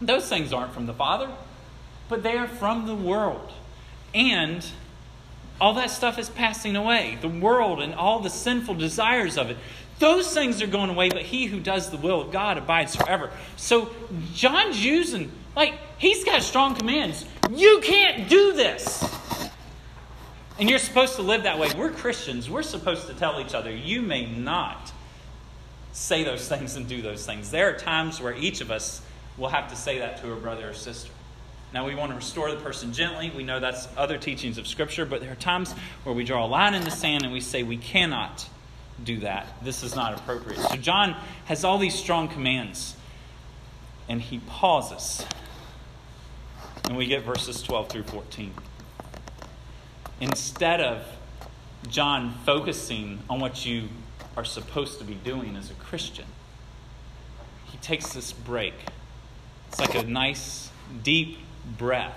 those 0.00 0.26
things 0.26 0.54
aren't 0.54 0.72
from 0.72 0.86
the 0.86 0.94
Father, 0.94 1.30
but 2.08 2.22
they 2.22 2.36
are 2.36 2.48
from 2.48 2.86
the 2.86 2.94
world. 2.94 3.52
And 4.14 4.64
all 5.60 5.74
that 5.74 5.90
stuff 5.90 6.18
is 6.18 6.28
passing 6.28 6.76
away. 6.76 7.18
The 7.20 7.28
world 7.28 7.80
and 7.80 7.94
all 7.94 8.20
the 8.20 8.30
sinful 8.30 8.74
desires 8.74 9.38
of 9.38 9.50
it. 9.50 9.56
Those 9.98 10.32
things 10.34 10.60
are 10.60 10.66
going 10.66 10.90
away, 10.90 11.08
but 11.08 11.22
he 11.22 11.46
who 11.46 11.58
does 11.58 11.90
the 11.90 11.96
will 11.96 12.20
of 12.20 12.30
God 12.30 12.58
abides 12.58 12.94
forever. 12.94 13.30
So 13.56 13.90
John's 14.34 14.84
using, 14.84 15.32
like, 15.54 15.74
he's 15.96 16.24
got 16.24 16.42
strong 16.42 16.74
commands. 16.74 17.24
You 17.50 17.80
can't 17.82 18.28
do 18.28 18.52
this. 18.52 19.02
And 20.58 20.68
you're 20.68 20.78
supposed 20.78 21.16
to 21.16 21.22
live 21.22 21.44
that 21.44 21.58
way. 21.58 21.70
We're 21.76 21.90
Christians. 21.90 22.50
We're 22.50 22.62
supposed 22.62 23.06
to 23.06 23.14
tell 23.14 23.40
each 23.40 23.54
other, 23.54 23.70
you 23.70 24.02
may 24.02 24.26
not 24.26 24.92
say 25.92 26.24
those 26.24 26.46
things 26.46 26.76
and 26.76 26.86
do 26.86 27.00
those 27.00 27.24
things. 27.24 27.50
There 27.50 27.74
are 27.74 27.78
times 27.78 28.20
where 28.20 28.34
each 28.34 28.60
of 28.60 28.70
us 28.70 29.00
will 29.38 29.48
have 29.48 29.70
to 29.70 29.76
say 29.76 29.98
that 29.98 30.20
to 30.20 30.32
a 30.32 30.36
brother 30.36 30.70
or 30.70 30.74
sister. 30.74 31.10
Now, 31.72 31.86
we 31.86 31.94
want 31.94 32.10
to 32.10 32.16
restore 32.16 32.50
the 32.50 32.56
person 32.56 32.92
gently. 32.92 33.30
We 33.34 33.42
know 33.42 33.60
that's 33.60 33.88
other 33.96 34.18
teachings 34.18 34.56
of 34.56 34.66
Scripture, 34.66 35.04
but 35.04 35.20
there 35.20 35.32
are 35.32 35.36
times 35.36 35.74
where 36.04 36.14
we 36.14 36.24
draw 36.24 36.44
a 36.44 36.48
line 36.48 36.74
in 36.74 36.84
the 36.84 36.90
sand 36.90 37.24
and 37.24 37.32
we 37.32 37.40
say 37.40 37.62
we 37.62 37.76
cannot 37.76 38.48
do 39.02 39.20
that. 39.20 39.46
This 39.62 39.82
is 39.82 39.94
not 39.94 40.14
appropriate. 40.14 40.60
So, 40.60 40.76
John 40.76 41.16
has 41.46 41.64
all 41.64 41.78
these 41.78 41.94
strong 41.94 42.28
commands, 42.28 42.96
and 44.08 44.22
he 44.22 44.38
pauses. 44.46 45.26
And 46.84 46.96
we 46.96 47.06
get 47.06 47.24
verses 47.24 47.62
12 47.62 47.88
through 47.88 48.04
14. 48.04 48.54
Instead 50.20 50.80
of 50.80 51.04
John 51.88 52.34
focusing 52.46 53.18
on 53.28 53.40
what 53.40 53.66
you 53.66 53.88
are 54.36 54.44
supposed 54.44 54.98
to 54.98 55.04
be 55.04 55.14
doing 55.14 55.56
as 55.56 55.70
a 55.70 55.74
Christian, 55.74 56.26
he 57.66 57.76
takes 57.78 58.12
this 58.12 58.32
break. 58.32 58.74
It's 59.68 59.80
like 59.80 59.94
a 59.94 60.04
nice, 60.04 60.70
deep 61.02 61.38
breath. 61.66 62.16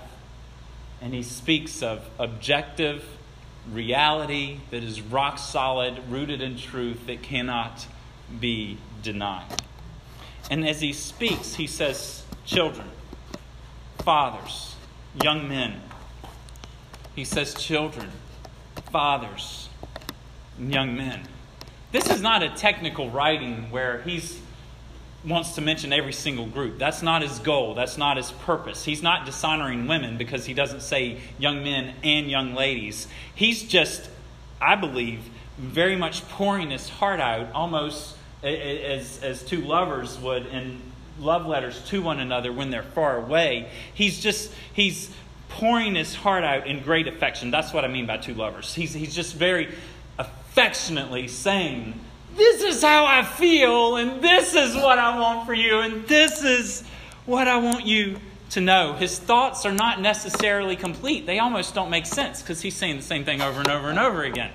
And 1.00 1.14
he 1.14 1.22
speaks 1.22 1.82
of 1.82 2.08
objective 2.18 3.04
reality 3.70 4.60
that 4.70 4.82
is 4.82 5.00
rock 5.00 5.38
solid, 5.38 6.00
rooted 6.08 6.40
in 6.40 6.56
truth, 6.56 7.06
that 7.06 7.22
cannot 7.22 7.86
be 8.38 8.78
denied. 9.02 9.62
And 10.50 10.66
as 10.66 10.80
he 10.80 10.92
speaks, 10.92 11.54
he 11.54 11.66
says, 11.66 12.24
Children, 12.44 12.88
fathers, 13.98 14.74
young 15.22 15.48
men. 15.48 15.80
He 17.14 17.24
says, 17.24 17.54
Children, 17.54 18.10
fathers, 18.90 19.68
young 20.58 20.96
men. 20.96 21.28
This 21.92 22.10
is 22.10 22.20
not 22.20 22.42
a 22.42 22.50
technical 22.50 23.10
writing 23.10 23.70
where 23.70 24.02
he's 24.02 24.40
wants 25.24 25.54
to 25.56 25.60
mention 25.60 25.92
every 25.92 26.12
single 26.12 26.46
group. 26.46 26.78
That's 26.78 27.02
not 27.02 27.22
his 27.22 27.38
goal. 27.40 27.74
That's 27.74 27.98
not 27.98 28.16
his 28.16 28.30
purpose. 28.30 28.84
He's 28.84 29.02
not 29.02 29.26
dishonoring 29.26 29.86
women 29.86 30.16
because 30.16 30.46
he 30.46 30.54
doesn't 30.54 30.80
say 30.80 31.18
young 31.38 31.62
men 31.62 31.94
and 32.02 32.30
young 32.30 32.54
ladies. 32.54 33.06
He's 33.34 33.62
just, 33.62 34.08
I 34.60 34.76
believe, 34.76 35.20
very 35.58 35.96
much 35.96 36.26
pouring 36.30 36.70
his 36.70 36.88
heart 36.88 37.20
out, 37.20 37.52
almost 37.52 38.16
as, 38.42 39.22
as 39.22 39.42
two 39.42 39.60
lovers 39.60 40.18
would 40.18 40.46
in 40.46 40.80
love 41.18 41.46
letters 41.46 41.82
to 41.88 42.00
one 42.00 42.18
another 42.18 42.50
when 42.50 42.70
they're 42.70 42.82
far 42.82 43.18
away. 43.18 43.68
He's 43.92 44.20
just, 44.20 44.50
he's 44.72 45.10
pouring 45.50 45.96
his 45.96 46.14
heart 46.14 46.44
out 46.44 46.66
in 46.66 46.82
great 46.82 47.06
affection. 47.06 47.50
That's 47.50 47.74
what 47.74 47.84
I 47.84 47.88
mean 47.88 48.06
by 48.06 48.16
two 48.16 48.32
lovers. 48.32 48.74
He's, 48.74 48.94
he's 48.94 49.14
just 49.14 49.34
very 49.34 49.68
affectionately 50.18 51.28
saying, 51.28 52.00
this 52.36 52.62
is 52.62 52.82
how 52.82 53.04
I 53.06 53.24
feel, 53.24 53.96
and 53.96 54.22
this 54.22 54.54
is 54.54 54.74
what 54.74 54.98
I 54.98 55.18
want 55.18 55.46
for 55.46 55.54
you, 55.54 55.80
and 55.80 56.06
this 56.06 56.42
is 56.42 56.84
what 57.26 57.48
I 57.48 57.58
want 57.58 57.86
you 57.86 58.18
to 58.50 58.60
know. 58.60 58.94
His 58.94 59.18
thoughts 59.18 59.64
are 59.64 59.72
not 59.72 60.00
necessarily 60.00 60.76
complete. 60.76 61.26
They 61.26 61.38
almost 61.38 61.74
don't 61.74 61.90
make 61.90 62.06
sense 62.06 62.42
because 62.42 62.60
he's 62.60 62.76
saying 62.76 62.96
the 62.96 63.02
same 63.02 63.24
thing 63.24 63.40
over 63.40 63.60
and 63.60 63.68
over 63.68 63.88
and 63.88 63.98
over 63.98 64.22
again. 64.22 64.50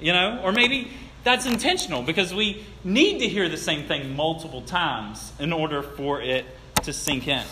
You 0.00 0.12
know, 0.12 0.40
or 0.42 0.52
maybe 0.52 0.90
that's 1.24 1.46
intentional 1.46 2.02
because 2.02 2.34
we 2.34 2.64
need 2.84 3.18
to 3.20 3.28
hear 3.28 3.48
the 3.48 3.56
same 3.56 3.86
thing 3.86 4.16
multiple 4.16 4.62
times 4.62 5.32
in 5.38 5.52
order 5.52 5.82
for 5.82 6.20
it 6.20 6.44
to 6.82 6.92
sink 6.92 7.28
in. 7.28 7.44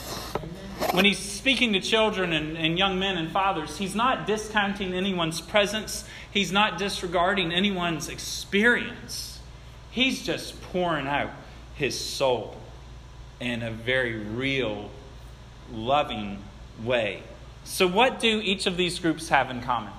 When 0.93 1.05
he's 1.05 1.19
speaking 1.19 1.73
to 1.75 1.81
children 1.81 2.33
and, 2.33 2.57
and 2.57 2.79
young 2.79 2.99
men 2.99 3.17
and 3.17 3.31
fathers, 3.31 3.77
he's 3.79 3.95
not 3.95 4.27
discounting 4.27 4.93
anyone's 4.93 5.41
presence, 5.41 6.05
he's 6.31 6.51
not 6.51 6.79
disregarding 6.79 7.53
anyone's 7.53 8.09
experience. 8.09 9.40
He's 9.91 10.23
just 10.23 10.61
pouring 10.63 11.07
out 11.07 11.31
his 11.75 11.99
soul 11.99 12.57
in 13.41 13.63
a 13.63 13.71
very 13.71 14.19
real, 14.19 14.91
loving 15.73 16.43
way. 16.83 17.23
So, 17.65 17.87
what 17.87 18.21
do 18.21 18.41
each 18.43 18.67
of 18.67 18.77
these 18.77 18.99
groups 18.99 19.29
have 19.29 19.51
in 19.51 19.63
common? 19.63 19.93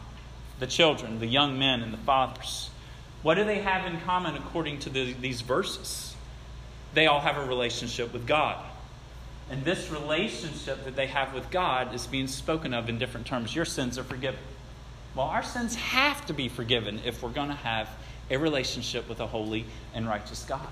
The 0.60 0.68
children, 0.68 1.20
the 1.20 1.28
young 1.28 1.58
men, 1.58 1.82
and 1.82 1.94
the 1.94 1.98
fathers. 1.98 2.70
What 3.24 3.36
do 3.36 3.44
they 3.44 3.60
have 3.60 3.86
in 3.86 4.00
common 4.02 4.36
according 4.36 4.80
to 4.80 4.90
the, 4.90 5.14
these 5.14 5.42
verses? 5.42 6.16
They 6.94 7.08
all 7.08 7.20
have 7.20 7.38
a 7.38 7.46
relationship 7.46 8.14
with 8.14 8.26
God. 8.26 8.64
And 9.50 9.64
this 9.64 9.92
relationship 9.92 10.86
that 10.86 10.96
they 10.96 11.08
have 11.08 11.34
with 11.34 11.50
God 11.52 11.94
is 11.94 12.08
being 12.08 12.28
spoken 12.28 12.74
of 12.74 12.90
in 12.90 12.98
different 12.98 13.28
terms. 13.28 13.56
Your 13.56 13.66
sins 13.66 13.98
are 13.98 14.04
forgiven. 14.04 14.40
Well, 15.16 15.28
our 15.28 15.44
sins 15.44 15.76
have 15.76 16.26
to 16.28 16.34
be 16.34 16.48
forgiven 16.48 17.02
if 17.06 17.22
we're 17.22 17.30
going 17.30 17.50
to 17.50 17.56
have 17.56 17.90
a 18.32 18.40
relationship 18.40 19.08
with 19.08 19.20
a 19.20 19.28
holy 19.28 19.66
and 19.94 20.08
righteous 20.08 20.44
God. 20.46 20.68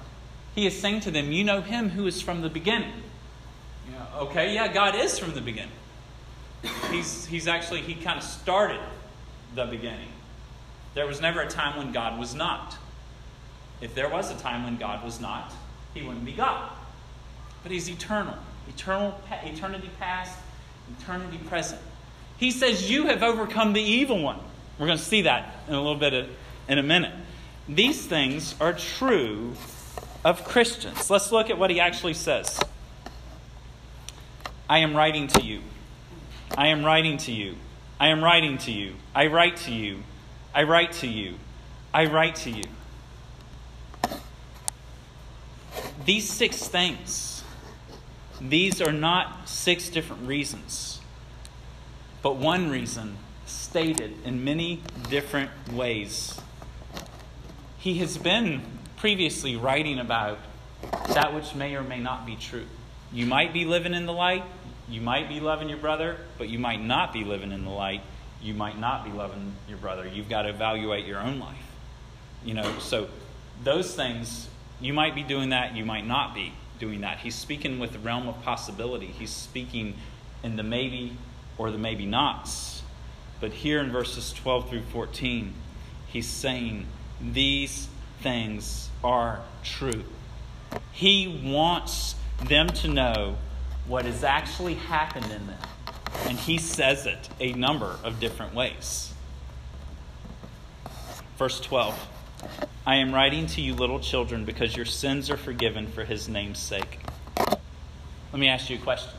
He 0.56 0.66
is 0.66 0.80
saying 0.80 1.02
to 1.02 1.12
them, 1.12 1.32
You 1.32 1.44
know 1.44 1.62
him 1.62 1.90
who 1.90 2.08
is 2.08 2.22
from 2.22 2.42
the 2.42 2.50
beginning. 2.50 2.94
Okay, 4.16 4.54
yeah, 4.54 4.72
God 4.72 4.96
is 4.96 5.20
from 5.20 5.34
the 5.34 5.42
beginning. 5.42 5.72
He's, 6.92 7.26
he's 7.26 7.48
actually, 7.48 7.82
he 7.82 7.96
kind 7.96 8.18
of 8.18 8.24
started 8.24 8.82
the 9.56 9.66
beginning. 9.66 10.10
There 10.94 11.06
was 11.06 11.22
never 11.22 11.42
a 11.42 11.48
time 11.48 11.78
when 11.78 11.92
God 11.92 12.20
was 12.20 12.34
not. 12.34 12.76
If 13.82 13.96
there 13.96 14.10
was 14.10 14.32
a 14.32 14.38
time 14.38 14.64
when 14.64 14.78
God 14.78 15.04
was 15.04 15.22
not, 15.22 15.54
he 15.94 16.02
wouldn't 16.02 16.26
be 16.26 16.34
God. 16.34 16.70
But 17.64 17.72
he's 17.72 17.90
eternal. 17.90 18.36
Eternal, 18.68 19.20
eternity 19.44 19.90
past, 20.00 20.38
eternity 21.00 21.40
present. 21.48 21.82
He 22.38 22.52
says, 22.52 22.90
You 22.90 23.08
have 23.08 23.24
overcome 23.24 23.74
the 23.74 23.82
evil 23.82 24.22
one. 24.22 24.40
We're 24.78 24.88
going 24.88 24.98
to 24.98 25.04
see 25.04 25.24
that 25.24 25.56
in 25.68 25.74
a 25.74 25.78
little 25.78 26.00
bit 26.00 26.14
of, 26.14 26.30
in 26.68 26.78
a 26.78 26.84
minute. 26.84 27.14
These 27.70 28.08
things 28.08 28.56
are 28.60 28.74
true 28.74 29.54
of 30.26 30.44
Christians. 30.44 31.12
Let's 31.12 31.32
look 31.32 31.52
at 31.52 31.60
what 31.60 31.70
he 31.70 31.80
actually 31.80 32.16
says. 32.16 32.60
I 34.68 34.80
am 34.80 34.96
writing 34.96 35.28
to 35.28 35.42
you. 35.42 35.62
I 36.58 36.68
am 36.68 36.84
writing 36.84 37.18
to 37.18 37.32
you. 37.32 37.56
I 38.00 38.08
am 38.08 38.24
writing 38.24 38.58
to 38.60 38.72
you. 38.72 38.96
I 39.14 39.28
write 39.28 39.58
to 39.58 39.72
you. 39.72 40.00
I 40.54 40.64
write 40.64 40.94
to 40.94 41.08
you. 41.08 41.36
I 41.94 42.06
write 42.06 42.36
to 42.38 42.50
you. 42.50 42.64
These 46.06 46.28
six 46.28 46.68
things, 46.68 47.44
these 48.42 48.82
are 48.82 48.92
not 48.92 49.48
six 49.48 49.90
different 49.90 50.28
reasons, 50.28 51.02
but 52.24 52.36
one 52.36 52.72
reason 52.72 53.18
stated 53.46 54.16
in 54.26 54.44
many 54.44 54.82
different 55.10 55.52
ways. 55.72 56.40
He 57.80 57.96
has 58.00 58.18
been 58.18 58.62
previously 58.98 59.56
writing 59.56 60.00
about 60.00 60.38
that 61.08 61.34
which 61.34 61.56
may 61.56 61.76
or 61.76 61.82
may 61.82 62.00
not 62.00 62.26
be 62.26 62.36
true. 62.36 62.66
You 63.14 63.26
might 63.26 63.54
be 63.54 63.64
living 63.64 63.94
in 63.94 64.06
the 64.06 64.12
light, 64.12 64.44
you 64.90 65.00
might 65.00 65.30
be 65.30 65.40
loving 65.40 65.70
your 65.70 65.78
brother, 65.78 66.18
but 66.38 66.50
you 66.50 66.60
might 66.60 66.84
not 66.84 67.14
be 67.14 67.24
living 67.24 67.54
in 67.54 67.64
the 67.64 67.72
light. 67.72 68.02
You 68.42 68.54
might 68.54 68.78
not 68.78 69.06
be 69.06 69.12
loving 69.12 69.54
your 69.68 69.78
brother. 69.78 70.06
You've 70.08 70.30
got 70.30 70.42
to 70.44 70.50
evaluate 70.50 71.06
your 71.06 71.20
own 71.20 71.40
life. 71.40 71.56
You 72.44 72.54
know, 72.54 72.80
so 72.80 73.08
those 73.64 73.96
things, 73.96 74.50
you 74.82 74.94
might 74.94 75.16
be 75.16 75.24
doing 75.24 75.50
that, 75.50 75.76
you 75.76 75.86
might 75.86 76.06
not 76.06 76.34
be 76.34 76.54
doing 76.80 77.02
that. 77.02 77.20
He's 77.20 77.36
speaking 77.36 77.80
with 77.80 77.94
the 77.94 78.00
realm 78.00 78.28
of 78.28 78.42
possibility. 78.44 79.08
He's 79.08 79.32
speaking 79.32 79.96
in 80.44 80.58
the 80.58 80.64
maybe 80.64 81.18
or 81.58 81.72
the 81.72 81.78
maybe 81.78 82.06
nots. 82.06 82.82
But 83.40 83.52
here 83.52 83.80
in 83.80 83.92
verses 83.92 84.34
12 84.34 84.70
through 84.70 84.84
14, 84.92 85.54
he's 86.08 86.28
saying 86.28 86.88
these 87.22 87.88
things 88.22 88.90
are 89.04 89.42
true. 89.64 90.04
He 90.92 91.42
wants 91.46 92.16
them 92.44 92.68
to 92.68 92.88
know 92.88 93.38
what 93.88 94.06
has 94.06 94.24
actually 94.24 94.76
happened 94.76 95.26
in 95.26 95.48
them. 95.48 95.60
And 96.26 96.38
he 96.38 96.58
says 96.58 97.06
it 97.06 97.30
a 97.40 97.54
number 97.54 97.98
of 98.04 98.20
different 98.20 98.54
ways. 98.54 99.14
Verse 101.38 101.60
12 101.60 102.08
I 102.86 102.96
am 102.96 103.14
writing 103.14 103.46
to 103.48 103.62
you, 103.62 103.76
little 103.76 104.00
children, 104.00 104.46
because 104.46 104.76
your 104.76 104.86
sins 104.86 105.30
are 105.30 105.38
forgiven 105.38 105.88
for 105.88 106.06
his 106.06 106.28
name's 106.28 106.60
sake. 106.60 107.00
Let 108.32 108.40
me 108.40 108.48
ask 108.48 108.70
you 108.70 108.78
a 108.78 108.80
question 108.80 109.12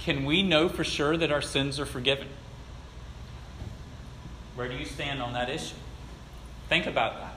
Can 0.00 0.24
we 0.24 0.42
know 0.42 0.68
for 0.68 0.84
sure 0.84 1.16
that 1.16 1.30
our 1.30 1.42
sins 1.42 1.80
are 1.80 1.86
forgiven? 1.86 2.28
Where 4.54 4.68
do 4.68 4.76
you 4.76 4.84
stand 4.84 5.22
on 5.22 5.32
that 5.32 5.48
issue? 5.48 5.74
Think 6.70 6.86
about 6.86 7.18
that. 7.18 7.34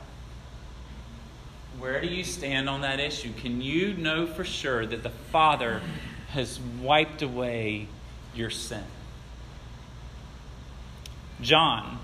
Where 1.79 1.99
do 1.99 2.07
you 2.07 2.23
stand 2.23 2.69
on 2.69 2.81
that 2.81 2.99
issue? 2.99 3.33
Can 3.33 3.61
you 3.61 3.95
know 3.95 4.27
for 4.27 4.43
sure 4.43 4.85
that 4.85 5.01
the 5.01 5.09
Father 5.09 5.81
has 6.29 6.59
wiped 6.59 7.23
away 7.23 7.87
your 8.35 8.51
sin? 8.51 8.83
John 11.41 11.97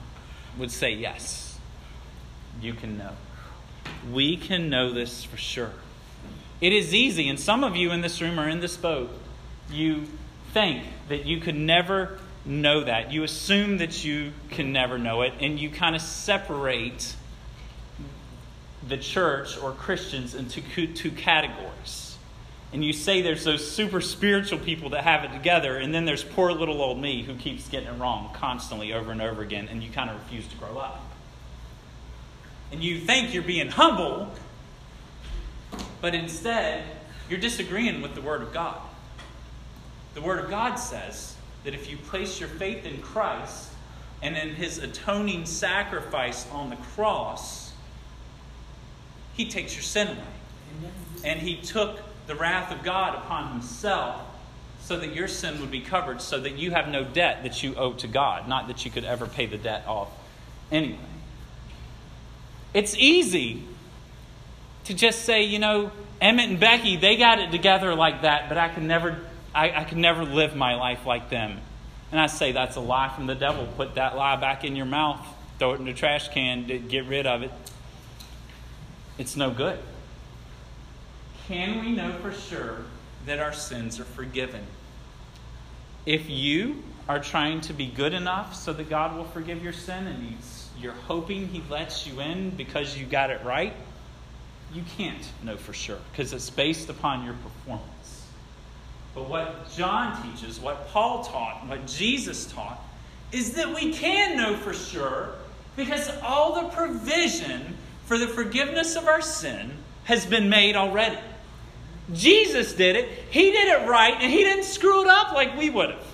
would 0.58 0.72
say 0.72 0.94
yes. 0.94 1.60
You 2.60 2.74
can 2.74 2.98
know. 2.98 3.12
We 4.12 4.36
can 4.36 4.72
know 4.72 4.92
this 4.92 5.24
for 5.24 5.38
sure. 5.38 5.74
It 6.60 6.74
is 6.74 6.96
easy, 6.96 7.30
and 7.30 7.40
some 7.40 7.64
of 7.64 7.76
you 7.76 7.92
in 7.92 8.02
this 8.02 8.20
room 8.24 8.40
are 8.40 8.50
in 8.50 8.60
this 8.60 8.76
boat. 8.76 9.12
You 9.70 10.08
think 10.52 10.84
that 11.10 11.28
you 11.28 11.40
could 11.40 11.56
never 11.56 12.18
know 12.44 12.84
that. 12.84 13.14
You 13.14 13.22
assume 13.22 13.78
that 13.78 14.04
you 14.04 14.34
can 14.50 14.74
never 14.74 14.98
know 14.98 15.22
it, 15.22 15.34
and 15.40 15.60
you 15.60 15.70
kind 15.70 15.96
of 15.96 16.02
separate 16.02 17.16
the 18.88 18.98
church 18.98 19.58
or 19.58 19.72
Christians 19.72 20.36
into 20.36 20.62
two 20.62 21.12
categories. 21.12 22.18
And 22.72 22.86
you 22.86 22.94
say 22.94 23.22
there's 23.22 23.44
those 23.44 23.70
super 23.70 24.00
spiritual 24.00 24.60
people 24.60 24.92
that 24.92 25.04
have 25.04 25.24
it 25.24 25.34
together, 25.34 25.78
and 25.78 25.94
then 25.94 26.06
there's 26.06 26.24
poor 26.24 26.52
little 26.52 26.82
old 26.82 27.00
me 27.00 27.24
who 27.24 27.36
keeps 27.36 27.68
getting 27.68 27.90
it 27.90 28.00
wrong 28.00 28.32
constantly 28.36 28.94
over 28.94 29.12
and 29.12 29.22
over 29.22 29.42
again, 29.42 29.68
and 29.70 29.82
you 29.82 29.90
kind 29.90 30.10
of 30.10 30.18
refuse 30.18 30.48
to 30.48 30.56
grow 30.58 30.78
up. 30.78 31.04
And 32.72 32.84
you 32.84 33.00
think 33.00 33.34
you're 33.34 33.42
being 33.42 33.70
humble, 33.70 34.32
but 36.00 36.14
instead, 36.14 36.84
you're 37.28 37.40
disagreeing 37.40 38.02
with 38.02 38.14
the 38.14 38.22
Word 38.22 38.44
of 38.44 38.54
God. 38.54 38.80
The 40.14 40.22
Word 40.22 40.44
of 40.44 40.50
God 40.50 40.76
says 40.76 41.36
that 41.64 41.74
if 41.74 41.90
you 41.90 41.98
place 41.98 42.40
your 42.40 42.50
faith 42.50 42.86
in 42.86 43.02
Christ 43.02 43.72
and 44.22 44.38
in 44.38 44.50
His 44.50 44.78
atoning 44.78 45.48
sacrifice 45.48 46.48
on 46.52 46.70
the 46.70 46.76
cross, 46.76 47.69
He 49.40 49.46
takes 49.46 49.74
your 49.74 49.84
sin 49.84 50.10
away. 50.10 50.92
And 51.24 51.40
He 51.40 51.56
took 51.56 52.02
the 52.28 52.36
wrath 52.36 52.74
of 52.74 52.84
God 52.84 53.16
upon 53.16 53.54
Himself 53.54 54.20
so 54.82 55.00
that 55.00 55.16
your 55.16 55.30
sin 55.30 55.62
would 55.62 55.72
be 55.72 55.80
covered, 55.80 56.22
so 56.22 56.42
that 56.42 56.58
you 56.58 56.72
have 56.72 56.90
no 56.90 57.06
debt 57.06 57.44
that 57.44 57.64
you 57.64 57.74
owe 57.76 57.94
to 57.94 58.08
God, 58.08 58.50
not 58.50 58.68
that 58.68 58.84
you 58.84 58.92
could 58.92 59.06
ever 59.06 59.28
pay 59.28 59.46
the 59.46 59.58
debt 59.58 59.88
off 59.88 60.10
anyway. 60.74 61.00
It's 62.74 62.98
easy 62.98 63.64
to 64.84 64.94
just 64.94 65.24
say, 65.24 65.44
you 65.44 65.58
know, 65.58 65.94
Emmett 66.20 66.50
and 66.50 66.60
Becky, 66.60 66.98
they 66.98 67.16
got 67.16 67.40
it 67.40 67.50
together 67.50 67.96
like 67.96 68.24
that, 68.24 68.50
but 68.50 68.58
I 68.58 68.68
can 68.68 68.88
never, 68.88 69.20
I, 69.56 69.72
I 69.72 69.84
can 69.86 70.02
never 70.02 70.26
live 70.26 70.54
my 70.54 70.76
life 70.76 71.06
like 71.06 71.30
them. 71.30 71.62
And 72.12 72.20
I 72.20 72.28
say 72.28 72.52
that's 72.52 72.76
a 72.76 72.82
lie 72.82 73.08
from 73.08 73.26
the 73.26 73.36
devil. 73.36 73.70
Put 73.78 73.96
that 73.96 74.18
lie 74.18 74.36
back 74.36 74.66
in 74.66 74.76
your 74.76 74.86
mouth, 74.86 75.26
throw 75.60 75.76
it 75.76 75.80
in 75.80 75.86
the 75.86 75.94
trash 75.94 76.28
can, 76.28 76.66
get 76.90 77.06
rid 77.06 77.26
of 77.26 77.44
it. 77.44 77.54
It's 79.20 79.36
no 79.36 79.52
good. 79.52 79.78
Can 81.48 81.82
we 81.82 81.92
know 81.92 82.14
for 82.22 82.32
sure 82.32 82.78
that 83.26 83.38
our 83.38 83.52
sins 83.52 84.00
are 84.00 84.06
forgiven? 84.06 84.66
If 86.06 86.30
you 86.30 86.82
are 87.10 87.20
trying 87.20 87.60
to 87.62 87.74
be 87.74 87.88
good 87.88 88.14
enough 88.14 88.56
so 88.56 88.72
that 88.72 88.90
God 88.90 89.18
will 89.18 89.26
forgive 89.26 89.62
your 89.62 89.74
sin 89.74 90.08
and 90.08 90.38
you're 90.80 90.94
hoping 90.94 91.50
He 91.50 91.62
lets 91.70 92.08
you 92.08 92.22
in 92.22 92.52
because 92.52 92.98
you 92.98 93.06
got 93.06 93.30
it 93.30 93.44
right, 93.44 93.74
you 94.74 94.84
can't 94.96 95.30
know 95.44 95.58
for 95.58 95.74
sure 95.74 96.00
because 96.12 96.32
it's 96.32 96.50
based 96.50 96.88
upon 96.88 97.26
your 97.26 97.34
performance. 97.34 98.26
But 99.14 99.28
what 99.28 99.70
John 99.76 100.24
teaches, 100.24 100.62
what 100.62 100.88
Paul 100.92 101.26
taught, 101.26 101.68
what 101.68 101.86
Jesus 101.88 102.46
taught, 102.46 102.80
is 103.34 103.52
that 103.56 103.76
we 103.76 103.92
can 103.92 104.38
know 104.38 104.56
for 104.56 104.74
sure 104.74 105.34
because 105.76 106.10
all 106.22 106.62
the 106.62 106.70
provision 106.70 107.76
for 108.10 108.18
the 108.18 108.28
forgiveness 108.28 108.96
of 108.96 109.06
our 109.08 109.22
sin 109.22 109.72
has 110.06 110.26
been 110.26 110.50
made 110.50 110.76
already. 110.76 111.20
Jesus 112.12 112.74
did 112.74 112.96
it, 112.96 113.08
He 113.30 113.52
did 113.52 113.68
it 113.68 113.88
right, 113.88 114.16
and 114.20 114.32
He 114.32 114.40
didn't 114.40 114.64
screw 114.64 115.04
it 115.04 115.08
up 115.08 115.34
like 115.34 115.56
we 115.56 115.70
would 115.70 115.92
have. 115.92 116.06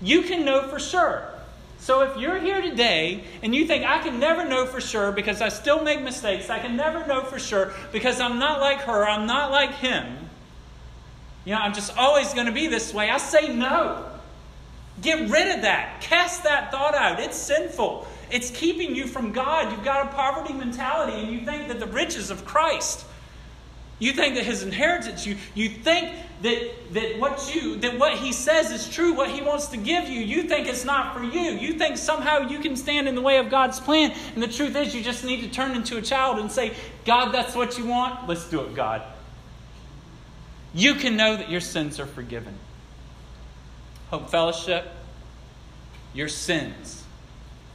You 0.00 0.22
can 0.22 0.46
know 0.46 0.62
for 0.62 0.78
sure. 0.78 1.28
So 1.80 2.00
if 2.00 2.16
you're 2.16 2.38
here 2.38 2.62
today 2.62 3.24
and 3.42 3.54
you 3.54 3.66
think, 3.66 3.84
I 3.84 3.98
can 3.98 4.18
never 4.18 4.48
know 4.48 4.64
for 4.64 4.80
sure 4.80 5.12
because 5.12 5.42
I 5.42 5.50
still 5.50 5.82
make 5.82 6.00
mistakes, 6.00 6.48
I 6.48 6.60
can 6.60 6.74
never 6.74 7.06
know 7.06 7.20
for 7.20 7.38
sure 7.38 7.74
because 7.92 8.20
I'm 8.20 8.38
not 8.38 8.60
like 8.60 8.80
her, 8.82 9.06
I'm 9.06 9.26
not 9.26 9.50
like 9.50 9.74
him, 9.74 10.30
you 11.44 11.52
know, 11.52 11.60
I'm 11.60 11.74
just 11.74 11.94
always 11.94 12.32
going 12.32 12.46
to 12.46 12.52
be 12.52 12.68
this 12.68 12.94
way, 12.94 13.10
I 13.10 13.18
say 13.18 13.54
no. 13.54 14.06
Get 15.02 15.28
rid 15.28 15.54
of 15.54 15.62
that. 15.62 16.00
Cast 16.00 16.42
that 16.44 16.72
thought 16.72 16.94
out. 16.94 17.20
It's 17.20 17.36
sinful. 17.36 18.08
It's 18.30 18.50
keeping 18.50 18.94
you 18.94 19.06
from 19.06 19.32
God. 19.32 19.72
You've 19.72 19.84
got 19.84 20.06
a 20.06 20.14
poverty 20.14 20.52
mentality 20.52 21.18
and 21.20 21.32
you 21.32 21.44
think 21.44 21.68
that 21.68 21.80
the 21.80 21.86
riches 21.86 22.30
of 22.30 22.44
Christ 22.44 23.04
you 24.00 24.12
think 24.12 24.36
that 24.36 24.44
his 24.44 24.62
inheritance, 24.62 25.26
you, 25.26 25.36
you 25.54 25.68
think 25.68 26.14
that, 26.42 26.70
that 26.92 27.18
what 27.18 27.52
you 27.52 27.76
that 27.76 27.98
what 27.98 28.16
he 28.16 28.32
says 28.32 28.70
is 28.70 28.88
true, 28.88 29.12
what 29.12 29.28
he 29.28 29.42
wants 29.42 29.66
to 29.68 29.76
give 29.76 30.08
you, 30.08 30.20
you 30.20 30.44
think 30.44 30.68
it's 30.68 30.84
not 30.84 31.16
for 31.16 31.24
you. 31.24 31.50
You 31.52 31.74
think 31.74 31.96
somehow 31.96 32.48
you 32.48 32.60
can 32.60 32.76
stand 32.76 33.08
in 33.08 33.16
the 33.16 33.20
way 33.20 33.38
of 33.38 33.50
God's 33.50 33.80
plan. 33.80 34.14
And 34.34 34.42
the 34.42 34.48
truth 34.48 34.76
is 34.76 34.94
you 34.94 35.02
just 35.02 35.24
need 35.24 35.40
to 35.40 35.50
turn 35.50 35.74
into 35.74 35.96
a 35.96 36.02
child 36.02 36.38
and 36.38 36.50
say, 36.50 36.74
God, 37.04 37.32
that's 37.32 37.56
what 37.56 37.76
you 37.76 37.86
want. 37.86 38.28
Let's 38.28 38.48
do 38.48 38.60
it, 38.60 38.74
God. 38.74 39.02
You 40.74 40.94
can 40.94 41.16
know 41.16 41.36
that 41.36 41.50
your 41.50 41.60
sins 41.60 41.98
are 41.98 42.06
forgiven. 42.06 42.54
Hope 44.10 44.30
Fellowship, 44.30 44.86
your 46.14 46.28
sins 46.28 47.02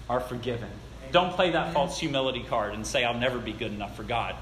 are 0.09 0.19
forgiven. 0.19 0.69
Don't 1.11 1.33
play 1.33 1.51
that 1.51 1.73
false 1.73 1.99
humility 1.99 2.43
card 2.43 2.73
and 2.73 2.85
say, 2.85 3.03
I'll 3.03 3.17
never 3.17 3.37
be 3.37 3.53
good 3.53 3.71
enough 3.71 3.95
for 3.95 4.03
God. 4.03 4.35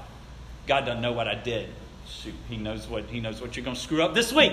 God 0.66 0.86
doesn't 0.86 1.02
know 1.02 1.12
what 1.12 1.28
I 1.28 1.34
did. 1.34 1.68
Shoot, 2.08 2.34
he 2.48 2.56
knows 2.56 2.88
what 2.88 3.04
he 3.04 3.20
knows 3.20 3.40
what 3.40 3.56
you're 3.56 3.64
going 3.64 3.76
to 3.76 3.82
screw 3.82 4.02
up 4.02 4.14
this 4.14 4.32
week. 4.32 4.52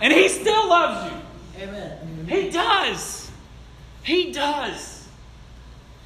And 0.00 0.12
he 0.12 0.28
still 0.28 0.68
loves 0.68 1.12
you. 1.12 1.62
Amen. 1.62 2.26
He 2.28 2.50
does. 2.50 3.30
He 4.02 4.32
does. 4.32 5.06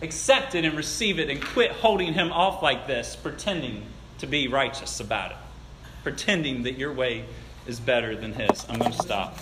Accept 0.03 0.55
it 0.55 0.65
and 0.65 0.77
receive 0.77 1.19
it 1.19 1.29
and 1.29 1.43
quit 1.43 1.71
holding 1.73 2.15
him 2.15 2.33
off 2.33 2.63
like 2.63 2.87
this, 2.87 3.17
pretending 3.17 3.83
to 4.19 4.27
be 4.27 4.49
righteous 4.49 5.01
about 5.01 5.33
it. 5.33 5.37
Pretending 6.03 6.63
that 6.63 6.79
your 6.79 6.93
way 6.93 7.25
is 7.67 7.79
better 7.79 8.17
than 8.17 8.33
his. 8.33 8.67
I'm 8.69 8.79
going 8.79 8.93
to 8.93 9.03
stop. 9.03 9.39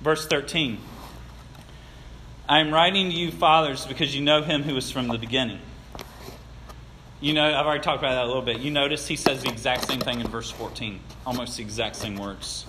Verse 0.00 0.26
13. 0.26 0.78
I 2.48 2.58
am 2.58 2.72
writing 2.72 3.10
to 3.10 3.16
you, 3.16 3.30
fathers, 3.30 3.86
because 3.86 4.14
you 4.14 4.22
know 4.22 4.42
him 4.42 4.62
who 4.62 4.76
is 4.76 4.90
from 4.90 5.08
the 5.08 5.18
beginning. 5.18 5.60
You 7.20 7.34
know, 7.34 7.44
I've 7.44 7.66
already 7.66 7.82
talked 7.82 8.00
about 8.00 8.14
that 8.14 8.24
a 8.24 8.26
little 8.26 8.42
bit. 8.42 8.58
You 8.58 8.72
notice 8.72 9.06
he 9.06 9.14
says 9.14 9.42
the 9.42 9.48
exact 9.48 9.86
same 9.86 10.00
thing 10.00 10.20
in 10.20 10.26
verse 10.26 10.50
14, 10.50 10.98
almost 11.24 11.56
the 11.56 11.62
exact 11.62 11.94
same 11.94 12.16
words. 12.16 12.66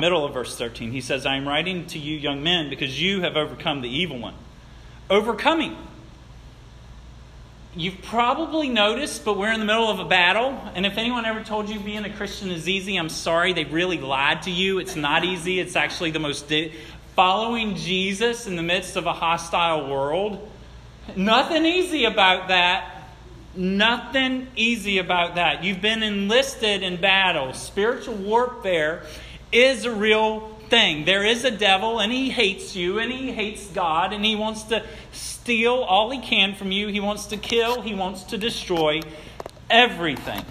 middle 0.00 0.24
of 0.24 0.32
verse 0.32 0.56
13. 0.56 0.90
He 0.90 1.02
says, 1.02 1.26
I 1.26 1.36
am 1.36 1.46
writing 1.46 1.86
to 1.88 1.98
you, 1.98 2.16
young 2.16 2.42
men, 2.42 2.70
because 2.70 3.00
you 3.00 3.20
have 3.20 3.36
overcome 3.36 3.82
the 3.82 3.90
evil 3.90 4.18
one. 4.18 4.34
Overcoming. 5.10 5.76
You've 7.74 8.02
probably 8.02 8.68
noticed, 8.68 9.24
but 9.24 9.38
we're 9.38 9.52
in 9.52 9.60
the 9.60 9.66
middle 9.66 9.88
of 9.88 9.98
a 9.98 10.04
battle. 10.04 10.58
And 10.74 10.84
if 10.84 10.98
anyone 10.98 11.24
ever 11.24 11.42
told 11.42 11.70
you 11.70 11.80
being 11.80 12.04
a 12.04 12.14
Christian 12.14 12.50
is 12.50 12.68
easy, 12.68 12.96
I'm 12.96 13.08
sorry. 13.08 13.54
They 13.54 13.64
really 13.64 13.98
lied 13.98 14.42
to 14.42 14.50
you. 14.50 14.78
It's 14.78 14.94
not 14.94 15.24
easy. 15.24 15.58
It's 15.58 15.74
actually 15.74 16.10
the 16.10 16.18
most. 16.18 16.48
Di- 16.48 16.72
Following 17.14 17.74
Jesus 17.76 18.46
in 18.46 18.56
the 18.56 18.62
midst 18.62 18.96
of 18.96 19.04
a 19.04 19.12
hostile 19.12 19.90
world, 19.90 20.48
nothing 21.14 21.66
easy 21.66 22.06
about 22.06 22.48
that. 22.48 23.10
Nothing 23.54 24.46
easy 24.56 24.96
about 24.96 25.34
that. 25.34 25.62
You've 25.62 25.82
been 25.82 26.02
enlisted 26.02 26.82
in 26.82 26.98
battle. 26.98 27.52
Spiritual 27.52 28.14
warfare 28.14 29.02
is 29.52 29.84
a 29.84 29.94
real 29.94 30.48
thing. 30.70 31.04
There 31.04 31.22
is 31.22 31.44
a 31.44 31.50
devil, 31.50 32.00
and 32.00 32.10
he 32.10 32.30
hates 32.30 32.74
you, 32.74 32.98
and 32.98 33.12
he 33.12 33.30
hates 33.30 33.66
God, 33.66 34.14
and 34.14 34.24
he 34.24 34.34
wants 34.34 34.62
to 34.64 34.82
steal 35.12 35.74
all 35.74 36.08
he 36.08 36.18
can 36.18 36.54
from 36.54 36.72
you. 36.72 36.88
He 36.88 37.00
wants 37.00 37.26
to 37.26 37.36
kill, 37.36 37.82
he 37.82 37.94
wants 37.94 38.22
to 38.24 38.38
destroy 38.38 39.02
everything. 39.68 40.46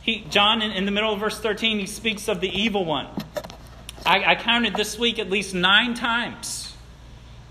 He, 0.00 0.24
John, 0.30 0.62
in, 0.62 0.70
in 0.70 0.86
the 0.86 0.90
middle 0.90 1.12
of 1.12 1.20
verse 1.20 1.38
13, 1.38 1.80
he 1.80 1.86
speaks 1.86 2.28
of 2.28 2.40
the 2.40 2.48
evil 2.48 2.86
one. 2.86 3.08
I, 4.08 4.30
I 4.30 4.34
counted 4.36 4.74
this 4.74 4.98
week 4.98 5.18
at 5.18 5.28
least 5.28 5.54
nine 5.54 5.92
times 5.92 6.74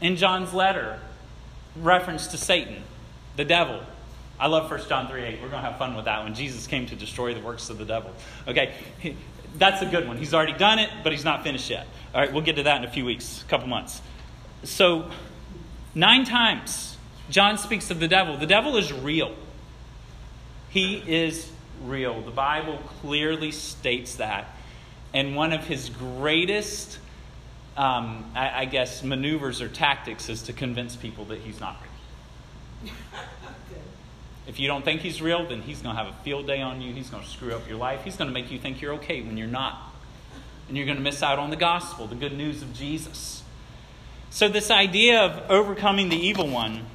in 0.01 0.15
John's 0.15 0.55
letter 0.55 0.99
reference 1.75 2.25
to 2.27 2.37
Satan, 2.37 2.81
the 3.35 3.45
devil. 3.45 3.83
I 4.39 4.47
love 4.47 4.69
1 4.69 4.89
John 4.89 5.07
3 5.07 5.21
8. 5.21 5.33
We're 5.35 5.49
going 5.49 5.63
to 5.63 5.69
have 5.69 5.77
fun 5.77 5.95
with 5.95 6.05
that 6.05 6.23
one. 6.23 6.33
Jesus 6.33 6.65
came 6.65 6.87
to 6.87 6.95
destroy 6.95 7.35
the 7.35 7.41
works 7.41 7.69
of 7.69 7.77
the 7.77 7.85
devil. 7.85 8.11
Okay, 8.47 8.73
that's 9.59 9.83
a 9.83 9.85
good 9.85 10.07
one. 10.07 10.17
He's 10.17 10.33
already 10.33 10.53
done 10.53 10.79
it, 10.79 10.89
but 11.03 11.11
he's 11.11 11.23
not 11.23 11.43
finished 11.43 11.69
yet. 11.69 11.85
All 12.15 12.21
right, 12.21 12.33
we'll 12.33 12.41
get 12.41 12.55
to 12.55 12.63
that 12.63 12.81
in 12.81 12.89
a 12.89 12.91
few 12.91 13.05
weeks, 13.05 13.43
a 13.43 13.45
couple 13.45 13.67
months. 13.67 14.01
So, 14.63 15.11
nine 15.93 16.25
times, 16.25 16.97
John 17.29 17.59
speaks 17.59 17.91
of 17.91 17.99
the 17.99 18.07
devil. 18.07 18.35
The 18.35 18.47
devil 18.47 18.77
is 18.77 18.91
real. 18.91 19.35
He 20.69 21.03
is 21.05 21.51
real. 21.83 22.19
The 22.21 22.31
Bible 22.31 22.79
clearly 23.01 23.51
states 23.51 24.15
that. 24.15 24.56
And 25.13 25.35
one 25.35 25.53
of 25.53 25.65
his 25.65 25.89
greatest, 25.89 26.99
um, 27.75 28.25
I, 28.35 28.61
I, 28.61 28.65
guess, 28.65 29.03
maneuvers 29.03 29.61
or 29.61 29.69
tactics 29.69 30.29
is 30.29 30.43
to 30.43 30.53
convince 30.53 30.95
people 30.95 31.25
that 31.25 31.39
he's 31.39 31.59
not 31.59 31.81
real. 32.83 32.91
If 34.47 34.61
you 34.61 34.67
don't 34.67 34.85
think 34.85 35.01
he's 35.01 35.21
real, 35.21 35.45
then 35.45 35.61
he's 35.61 35.81
going 35.81 35.93
to 35.95 36.01
have 36.01 36.11
a 36.11 36.23
field 36.23 36.47
day 36.47 36.61
on 36.61 36.81
you. 36.81 36.93
He's 36.93 37.09
going 37.09 37.21
to 37.21 37.29
screw 37.29 37.53
up 37.53 37.67
your 37.67 37.77
life. 37.77 38.05
He's 38.05 38.15
going 38.15 38.29
to 38.29 38.33
make 38.33 38.49
you 38.49 38.57
think 38.57 38.81
you're 38.81 38.93
okay 38.93 39.21
when 39.21 39.35
you're 39.35 39.45
not. 39.45 39.93
And 40.69 40.77
you're 40.77 40.85
going 40.85 40.97
to 40.97 41.03
miss 41.03 41.21
out 41.21 41.37
on 41.37 41.49
the 41.49 41.57
gospel, 41.57 42.07
the 42.07 42.15
good 42.15 42.31
news 42.31 42.61
of 42.61 42.73
Jesus. 42.73 43.43
So, 44.29 44.47
this 44.47 44.71
idea 44.71 45.21
of 45.21 45.51
overcoming 45.51 46.07
the 46.07 46.15
evil 46.15 46.47
one, 46.47 46.85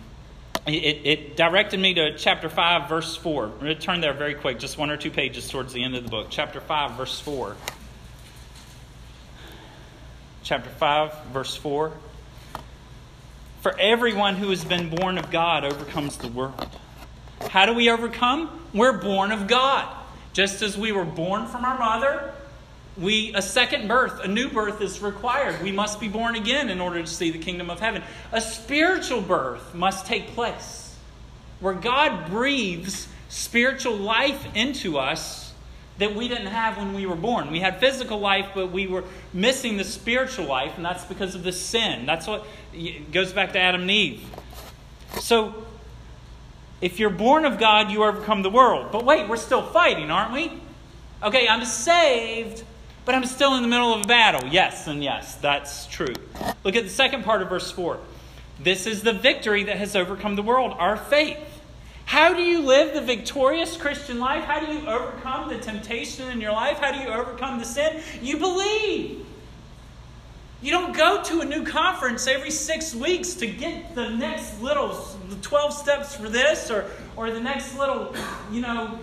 it, 0.66 1.00
it 1.04 1.36
directed 1.36 1.78
me 1.78 1.92
to 1.94 2.16
chapter 2.16 2.48
5, 2.48 2.88
verse 2.88 3.16
4. 3.16 3.44
I'm 3.44 3.50
going 3.58 3.66
to 3.66 3.74
turn 3.74 4.00
there 4.00 4.14
very 4.14 4.34
quick, 4.34 4.58
just 4.58 4.78
one 4.78 4.90
or 4.90 4.96
two 4.96 5.10
pages 5.10 5.48
towards 5.48 5.74
the 5.74 5.84
end 5.84 5.94
of 5.94 6.04
the 6.04 6.10
book. 6.10 6.28
Chapter 6.30 6.60
5, 6.60 6.92
verse 6.92 7.20
4 7.20 7.54
chapter 10.42 10.70
5, 10.70 11.26
verse 11.32 11.56
4. 11.56 11.92
For 13.60 13.78
everyone 13.78 14.36
who 14.36 14.50
has 14.50 14.64
been 14.64 14.90
born 14.90 15.18
of 15.18 15.30
God 15.30 15.64
overcomes 15.64 16.16
the 16.16 16.28
world. 16.28 16.68
How 17.48 17.66
do 17.66 17.74
we 17.74 17.90
overcome? 17.90 18.60
We're 18.74 18.98
born 18.98 19.30
of 19.30 19.46
God. 19.46 19.88
Just 20.32 20.62
as 20.62 20.76
we 20.76 20.90
were 20.92 21.04
born 21.04 21.46
from 21.46 21.64
our 21.64 21.78
mother, 21.78 22.32
we 22.96 23.32
a 23.34 23.42
second 23.42 23.88
birth, 23.88 24.20
a 24.22 24.28
new 24.28 24.48
birth 24.48 24.80
is 24.80 25.00
required. 25.00 25.62
We 25.62 25.72
must 25.72 26.00
be 26.00 26.08
born 26.08 26.34
again 26.34 26.70
in 26.70 26.80
order 26.80 27.00
to 27.00 27.06
see 27.06 27.30
the 27.30 27.38
kingdom 27.38 27.70
of 27.70 27.80
heaven. 27.80 28.02
A 28.32 28.40
spiritual 28.40 29.20
birth 29.20 29.74
must 29.74 30.06
take 30.06 30.28
place 30.28 30.96
where 31.60 31.74
God 31.74 32.28
breathes 32.28 33.06
spiritual 33.28 33.96
life 33.96 34.44
into 34.54 34.98
us 34.98 35.51
that 35.98 36.14
we 36.14 36.28
didn't 36.28 36.46
have 36.46 36.78
when 36.78 36.94
we 36.94 37.06
were 37.06 37.16
born. 37.16 37.50
We 37.50 37.60
had 37.60 37.78
physical 37.78 38.18
life, 38.18 38.50
but 38.54 38.72
we 38.72 38.86
were 38.86 39.04
missing 39.32 39.76
the 39.76 39.84
spiritual 39.84 40.46
life, 40.46 40.72
and 40.76 40.84
that's 40.84 41.04
because 41.04 41.34
of 41.34 41.42
the 41.42 41.52
sin. 41.52 42.06
That's 42.06 42.26
what 42.26 42.46
goes 43.12 43.32
back 43.32 43.52
to 43.52 43.58
Adam 43.58 43.82
and 43.82 43.90
Eve. 43.90 44.24
So, 45.20 45.66
if 46.80 46.98
you're 46.98 47.10
born 47.10 47.44
of 47.44 47.58
God, 47.58 47.90
you 47.90 48.04
overcome 48.04 48.42
the 48.42 48.50
world. 48.50 48.90
But 48.90 49.04
wait, 49.04 49.28
we're 49.28 49.36
still 49.36 49.62
fighting, 49.62 50.10
aren't 50.10 50.32
we? 50.32 50.52
Okay, 51.22 51.46
I'm 51.46 51.64
saved, 51.64 52.64
but 53.04 53.14
I'm 53.14 53.26
still 53.26 53.54
in 53.54 53.62
the 53.62 53.68
middle 53.68 53.94
of 53.94 54.04
a 54.04 54.08
battle. 54.08 54.48
Yes, 54.48 54.88
and 54.88 55.04
yes, 55.04 55.36
that's 55.36 55.86
true. 55.86 56.14
Look 56.64 56.74
at 56.74 56.84
the 56.84 56.90
second 56.90 57.24
part 57.24 57.42
of 57.42 57.48
verse 57.48 57.70
4. 57.70 57.98
This 58.58 58.86
is 58.86 59.02
the 59.02 59.12
victory 59.12 59.64
that 59.64 59.76
has 59.76 59.94
overcome 59.94 60.36
the 60.36 60.42
world, 60.42 60.74
our 60.78 60.96
faith. 60.96 61.38
How 62.12 62.34
do 62.34 62.42
you 62.42 62.60
live 62.60 62.92
the 62.92 63.00
victorious 63.00 63.74
Christian 63.78 64.18
life? 64.18 64.44
How 64.44 64.60
do 64.60 64.70
you 64.70 64.86
overcome 64.86 65.48
the 65.48 65.56
temptation 65.56 66.28
in 66.28 66.42
your 66.42 66.52
life? 66.52 66.76
How 66.76 66.92
do 66.92 66.98
you 66.98 67.08
overcome 67.08 67.58
the 67.58 67.64
sin? 67.64 68.02
You 68.20 68.36
believe. 68.36 69.24
You 70.60 70.72
don't 70.72 70.94
go 70.94 71.22
to 71.22 71.40
a 71.40 71.46
new 71.46 71.64
conference 71.64 72.26
every 72.26 72.50
six 72.50 72.94
weeks 72.94 73.32
to 73.36 73.46
get 73.46 73.94
the 73.94 74.10
next 74.10 74.60
little 74.60 74.94
12 75.40 75.72
steps 75.72 76.14
for 76.14 76.28
this 76.28 76.70
or, 76.70 76.84
or 77.16 77.30
the 77.30 77.40
next 77.40 77.78
little, 77.78 78.14
you 78.50 78.60
know, 78.60 78.98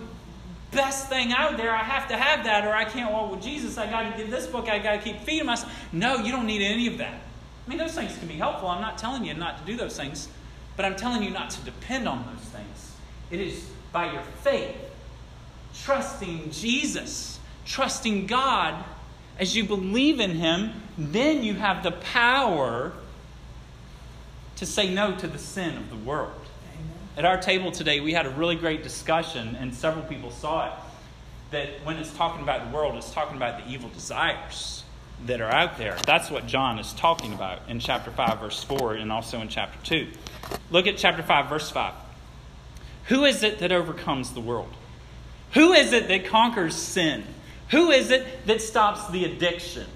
best 0.70 1.08
thing 1.08 1.32
out 1.32 1.56
there. 1.56 1.74
I 1.74 1.82
have 1.82 2.06
to 2.10 2.16
have 2.16 2.44
that 2.44 2.64
or 2.64 2.72
I 2.72 2.84
can't 2.84 3.10
walk 3.12 3.32
with 3.32 3.42
Jesus. 3.42 3.76
I 3.76 3.90
got 3.90 4.08
to 4.08 4.16
get 4.16 4.30
this 4.30 4.46
book. 4.46 4.68
I 4.68 4.78
got 4.78 4.92
to 4.92 4.98
keep 4.98 5.18
feeding 5.22 5.46
myself. 5.46 5.72
No, 5.90 6.18
you 6.18 6.30
don't 6.30 6.46
need 6.46 6.62
any 6.62 6.86
of 6.86 6.98
that. 6.98 7.20
I 7.66 7.68
mean, 7.68 7.78
those 7.78 7.92
things 7.92 8.16
can 8.16 8.28
be 8.28 8.34
helpful. 8.34 8.68
I'm 8.68 8.80
not 8.80 8.98
telling 8.98 9.24
you 9.24 9.34
not 9.34 9.58
to 9.58 9.64
do 9.64 9.76
those 9.76 9.96
things, 9.96 10.28
but 10.76 10.84
I'm 10.84 10.94
telling 10.94 11.24
you 11.24 11.30
not 11.30 11.50
to 11.50 11.60
depend 11.62 12.06
on 12.06 12.24
those 12.32 12.44
things. 12.50 12.89
It 13.30 13.40
is 13.40 13.64
by 13.92 14.12
your 14.12 14.22
faith, 14.42 14.76
trusting 15.82 16.50
Jesus, 16.50 17.38
trusting 17.64 18.26
God. 18.26 18.84
As 19.38 19.56
you 19.56 19.64
believe 19.64 20.20
in 20.20 20.32
Him, 20.32 20.72
then 20.98 21.42
you 21.42 21.54
have 21.54 21.82
the 21.82 21.92
power 21.92 22.92
to 24.56 24.66
say 24.66 24.92
no 24.92 25.14
to 25.16 25.26
the 25.26 25.38
sin 25.38 25.76
of 25.76 25.88
the 25.88 25.96
world. 25.96 26.32
Amen. 26.74 26.90
At 27.16 27.24
our 27.24 27.38
table 27.40 27.72
today, 27.72 28.00
we 28.00 28.12
had 28.12 28.26
a 28.26 28.30
really 28.30 28.56
great 28.56 28.82
discussion, 28.82 29.56
and 29.56 29.74
several 29.74 30.04
people 30.04 30.30
saw 30.30 30.66
it. 30.66 30.72
That 31.52 31.68
when 31.84 31.96
it's 31.96 32.12
talking 32.14 32.42
about 32.42 32.70
the 32.70 32.76
world, 32.76 32.94
it's 32.96 33.12
talking 33.12 33.36
about 33.36 33.64
the 33.64 33.72
evil 33.72 33.88
desires 33.88 34.84
that 35.26 35.40
are 35.40 35.52
out 35.52 35.78
there. 35.78 35.96
That's 36.06 36.30
what 36.30 36.46
John 36.46 36.78
is 36.78 36.92
talking 36.92 37.32
about 37.32 37.60
in 37.68 37.80
chapter 37.80 38.10
5, 38.10 38.40
verse 38.40 38.62
4, 38.62 38.94
and 38.94 39.10
also 39.10 39.40
in 39.40 39.48
chapter 39.48 39.78
2. 39.84 40.08
Look 40.70 40.86
at 40.86 40.96
chapter 40.96 41.22
5, 41.22 41.48
verse 41.48 41.70
5. 41.70 41.94
Who 43.10 43.24
is 43.24 43.42
it 43.42 43.58
that 43.58 43.72
overcomes 43.72 44.30
the 44.30 44.40
world? 44.40 44.72
Who 45.54 45.72
is 45.72 45.92
it 45.92 46.06
that 46.06 46.26
conquers 46.26 46.76
sin? 46.76 47.24
Who 47.70 47.90
is 47.90 48.12
it 48.12 48.46
that 48.46 48.62
stops 48.62 49.10
the 49.10 49.24
addiction? 49.24 49.86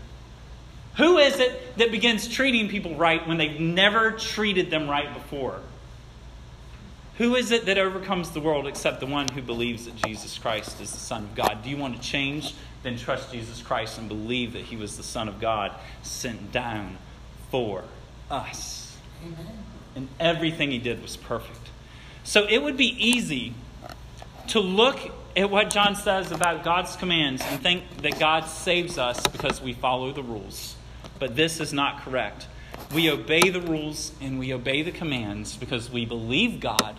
Who 0.96 1.18
is 1.18 1.38
it 1.38 1.76
that 1.78 1.92
begins 1.92 2.26
treating 2.26 2.68
people 2.68 2.96
right 2.96 3.24
when 3.26 3.38
they've 3.38 3.60
never 3.60 4.10
treated 4.10 4.68
them 4.68 4.90
right 4.90 5.14
before? 5.14 5.60
Who 7.18 7.36
is 7.36 7.52
it 7.52 7.66
that 7.66 7.78
overcomes 7.78 8.30
the 8.30 8.40
world 8.40 8.66
except 8.66 8.98
the 8.98 9.06
one 9.06 9.28
who 9.28 9.42
believes 9.42 9.84
that 9.84 9.94
Jesus 9.94 10.36
Christ 10.36 10.80
is 10.80 10.90
the 10.90 10.98
Son 10.98 11.22
of 11.22 11.36
God? 11.36 11.62
Do 11.62 11.70
you 11.70 11.76
want 11.76 11.94
to 11.94 12.02
change? 12.02 12.52
Then 12.82 12.98
trust 12.98 13.30
Jesus 13.30 13.62
Christ 13.62 13.96
and 13.96 14.08
believe 14.08 14.54
that 14.54 14.62
He 14.62 14.76
was 14.76 14.96
the 14.96 15.04
Son 15.04 15.28
of 15.28 15.40
God 15.40 15.70
sent 16.02 16.50
down 16.50 16.98
for 17.52 17.84
us. 18.28 18.96
Amen. 19.24 19.46
And 19.94 20.08
everything 20.18 20.72
He 20.72 20.78
did 20.78 21.00
was 21.00 21.16
perfect. 21.16 21.70
So 22.24 22.46
it 22.48 22.62
would 22.62 22.76
be 22.76 22.96
easy 22.98 23.54
to 24.48 24.60
look 24.60 24.98
at 25.36 25.50
what 25.50 25.70
John 25.70 25.94
says 25.94 26.32
about 26.32 26.64
God's 26.64 26.96
commands 26.96 27.42
and 27.44 27.60
think 27.60 27.98
that 27.98 28.18
God 28.18 28.46
saves 28.46 28.98
us 28.98 29.26
because 29.26 29.60
we 29.60 29.72
follow 29.72 30.12
the 30.12 30.22
rules. 30.22 30.76
But 31.18 31.36
this 31.36 31.60
is 31.60 31.72
not 31.72 32.02
correct. 32.02 32.46
We 32.94 33.10
obey 33.10 33.50
the 33.50 33.60
rules 33.60 34.12
and 34.20 34.38
we 34.38 34.52
obey 34.52 34.82
the 34.82 34.90
commands 34.90 35.56
because 35.56 35.90
we 35.90 36.06
believe 36.06 36.60
God, 36.60 36.96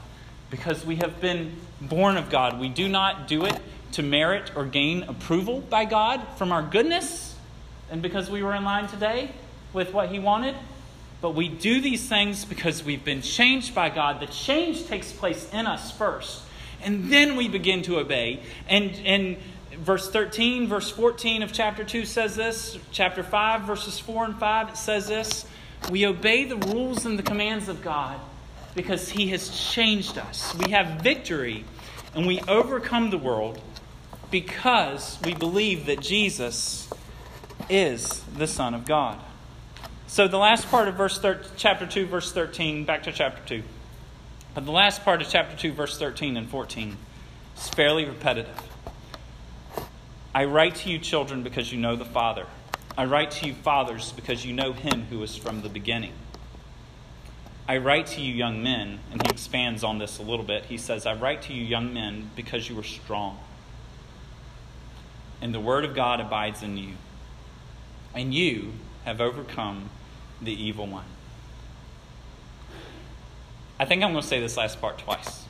because 0.50 0.86
we 0.86 0.98
have 0.98 1.20
been 1.20 1.56
born 1.82 2.18
of 2.18 2.30
God. 2.30 2.60
We 2.60 2.70
do 2.70 2.88
not 2.88 3.28
do 3.28 3.46
it 3.46 3.60
to 3.94 4.04
merit 4.04 4.52
or 4.56 4.66
gain 4.66 5.04
approval 5.04 5.62
by 5.62 5.86
God 5.86 6.22
from 6.38 6.52
our 6.52 6.62
goodness 6.62 7.36
and 7.90 8.02
because 8.02 8.30
we 8.30 8.44
were 8.44 8.54
in 8.54 8.64
line 8.64 8.88
today 8.88 9.32
with 9.74 9.94
what 9.94 10.10
He 10.10 10.20
wanted. 10.20 10.56
But 11.26 11.34
we 11.34 11.50
do 11.50 11.82
these 11.82 12.08
things 12.08 12.46
because 12.46 12.84
we've 12.84 13.04
been 13.04 13.24
changed 13.24 13.74
by 13.74 13.90
God. 13.90 14.20
The 14.20 14.28
change 14.28 14.86
takes 14.86 15.12
place 15.12 15.52
in 15.52 15.66
us 15.66 15.90
first. 15.92 16.44
And 16.84 17.12
then 17.12 17.36
we 17.36 17.48
begin 17.48 17.82
to 17.82 17.98
obey. 17.98 18.44
And, 18.70 18.92
and 19.04 19.38
verse 19.72 20.08
13, 20.12 20.68
verse 20.68 20.92
14 20.92 21.42
of 21.42 21.52
chapter 21.52 21.84
2 21.84 22.06
says 22.06 22.36
this. 22.36 22.78
Chapter 22.92 23.24
5, 23.24 23.62
verses 23.64 23.98
4 23.98 24.26
and 24.26 24.40
5, 24.40 24.70
it 24.70 24.78
says 24.78 25.08
this. 25.08 25.48
We 25.90 26.06
obey 26.06 26.46
the 26.46 26.58
rules 26.58 27.08
and 27.08 27.18
the 27.18 27.24
commands 27.24 27.70
of 27.70 27.82
God 27.82 28.20
because 28.76 29.10
He 29.10 29.30
has 29.30 29.50
changed 29.50 30.20
us. 30.20 30.54
We 30.54 30.70
have 30.74 31.02
victory 31.02 31.66
and 32.14 32.28
we 32.28 32.40
overcome 32.42 33.10
the 33.10 33.18
world 33.18 33.60
because 34.30 35.18
we 35.26 35.34
believe 35.34 35.88
that 35.88 36.02
Jesus 36.02 36.88
is 37.68 38.22
the 38.38 38.46
Son 38.46 38.76
of 38.76 38.86
God. 38.86 39.20
So 40.16 40.30
the 40.30 40.38
last 40.38 40.72
part 40.72 40.88
of 40.88 40.96
verse 40.96 41.20
thir- 41.20 41.42
chapter 41.58 41.86
2, 41.86 42.06
verse 42.06 42.32
13, 42.32 42.86
back 42.86 43.04
to 43.04 43.12
chapter 43.12 43.42
2. 43.48 43.64
But 44.54 44.64
the 44.64 44.72
last 44.72 45.04
part 45.04 45.22
of 45.22 45.28
chapter 45.28 45.58
2, 45.58 45.74
verse 45.74 46.00
13 46.00 46.38
and 46.38 46.48
14 46.48 46.96
is 47.58 47.68
fairly 47.68 48.06
repetitive. 48.06 48.58
I 50.34 50.46
write 50.46 50.76
to 50.76 50.90
you, 50.90 51.00
children, 51.00 51.44
because 51.44 51.74
you 51.74 51.78
know 51.78 51.98
the 51.98 52.06
Father. 52.06 52.46
I 52.98 53.04
write 53.04 53.32
to 53.32 53.48
you, 53.48 53.54
fathers, 53.56 54.14
because 54.14 54.46
you 54.46 54.54
know 54.54 54.72
him 54.72 55.02
who 55.10 55.22
is 55.22 55.36
from 55.36 55.64
the 55.64 55.68
beginning. 55.68 56.14
I 57.68 57.76
write 57.76 58.08
to 58.08 58.22
you, 58.22 58.34
young 58.34 58.64
men, 58.64 59.00
and 59.12 59.22
he 59.22 59.30
expands 59.30 59.84
on 59.84 59.98
this 59.98 60.18
a 60.18 60.24
little 60.24 60.46
bit. 60.46 60.64
He 60.64 60.78
says, 60.78 61.06
I 61.06 61.16
write 61.16 61.42
to 61.42 61.54
you, 61.54 61.62
young 61.62 61.94
men, 61.94 62.32
because 62.38 62.70
you 62.70 62.80
are 62.80 62.84
strong. 62.84 63.38
And 65.42 65.54
the 65.54 65.60
word 65.60 65.84
of 65.84 65.94
God 65.94 66.22
abides 66.22 66.64
in 66.64 66.78
you. 66.78 66.94
And 68.14 68.34
you 68.34 68.72
have 69.04 69.20
overcome 69.20 69.90
the 70.46 70.54
evil 70.54 70.88
one. 70.88 71.06
I 73.80 73.86
think 73.86 74.04
I'm 74.04 74.12
going 74.12 74.22
to 74.22 74.28
say 74.28 74.40
this 74.40 74.56
last 74.56 74.80
part 74.80 75.00
twice. 75.00 75.46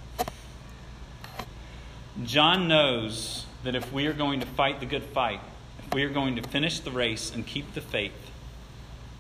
John 2.24 2.68
knows 2.68 3.46
that 3.64 3.76
if 3.76 3.92
we 3.92 4.08
are 4.08 4.14
going 4.14 4.40
to 4.40 4.46
fight 4.46 4.80
the 4.80 4.86
good 4.86 5.04
fight, 5.04 5.42
if 5.86 5.94
we 5.94 6.04
are 6.04 6.10
going 6.10 6.36
to 6.38 6.42
finish 6.42 6.80
the 6.80 6.92
race 6.92 7.34
and 7.34 7.46
keep 7.46 7.74
the 7.74 7.82
faith, 7.82 8.32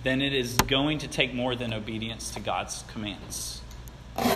then 0.03 0.21
it 0.21 0.33
is 0.33 0.55
going 0.55 0.97
to 0.99 1.07
take 1.07 1.33
more 1.33 1.55
than 1.55 1.73
obedience 1.73 2.31
to 2.31 2.39
God's 2.39 2.83
commands. 2.91 3.61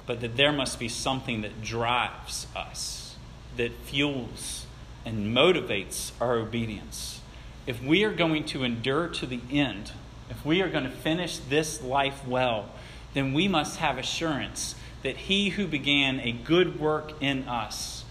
But 0.05 0.19
that 0.21 0.35
there 0.35 0.51
must 0.51 0.77
be 0.79 0.89
something 0.89 1.41
that 1.41 1.61
drives 1.63 2.47
us, 2.55 3.15
that 3.55 3.71
fuels 3.71 4.65
and 5.05 5.35
motivates 5.35 6.11
our 6.19 6.35
obedience. 6.35 7.21
If 7.65 7.81
we 7.81 8.03
are 8.03 8.13
going 8.13 8.45
to 8.45 8.63
endure 8.63 9.07
to 9.07 9.25
the 9.25 9.39
end, 9.51 9.91
if 10.29 10.45
we 10.45 10.61
are 10.61 10.69
going 10.69 10.83
to 10.83 10.89
finish 10.89 11.37
this 11.37 11.81
life 11.81 12.25
well, 12.27 12.69
then 13.13 13.33
we 13.33 13.47
must 13.47 13.77
have 13.77 13.97
assurance 13.97 14.75
that 15.03 15.15
he 15.15 15.49
who 15.49 15.67
began 15.67 16.19
a 16.19 16.31
good 16.31 16.79
work 16.79 17.13
in 17.21 17.47
us 17.47 18.03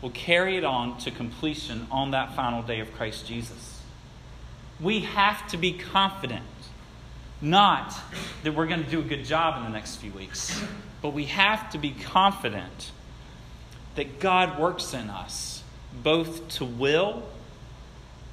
will 0.00 0.10
carry 0.10 0.56
it 0.56 0.64
on 0.64 0.98
to 0.98 1.10
completion 1.10 1.86
on 1.90 2.12
that 2.12 2.34
final 2.34 2.62
day 2.62 2.80
of 2.80 2.92
Christ 2.94 3.26
Jesus. 3.26 3.80
We 4.80 5.00
have 5.00 5.46
to 5.48 5.58
be 5.58 5.72
confident, 5.72 6.44
not 7.42 7.94
that 8.42 8.54
we're 8.54 8.66
going 8.66 8.82
to 8.82 8.90
do 8.90 9.00
a 9.00 9.04
good 9.04 9.24
job 9.24 9.58
in 9.58 9.64
the 9.64 9.70
next 9.70 9.96
few 9.96 10.10
weeks, 10.12 10.62
but 11.02 11.10
we 11.10 11.26
have 11.26 11.70
to 11.70 11.78
be 11.78 11.90
confident 11.90 12.92
that 13.96 14.20
God 14.20 14.58
works 14.58 14.94
in 14.94 15.10
us 15.10 15.62
both 16.02 16.48
to 16.48 16.64
will, 16.64 17.24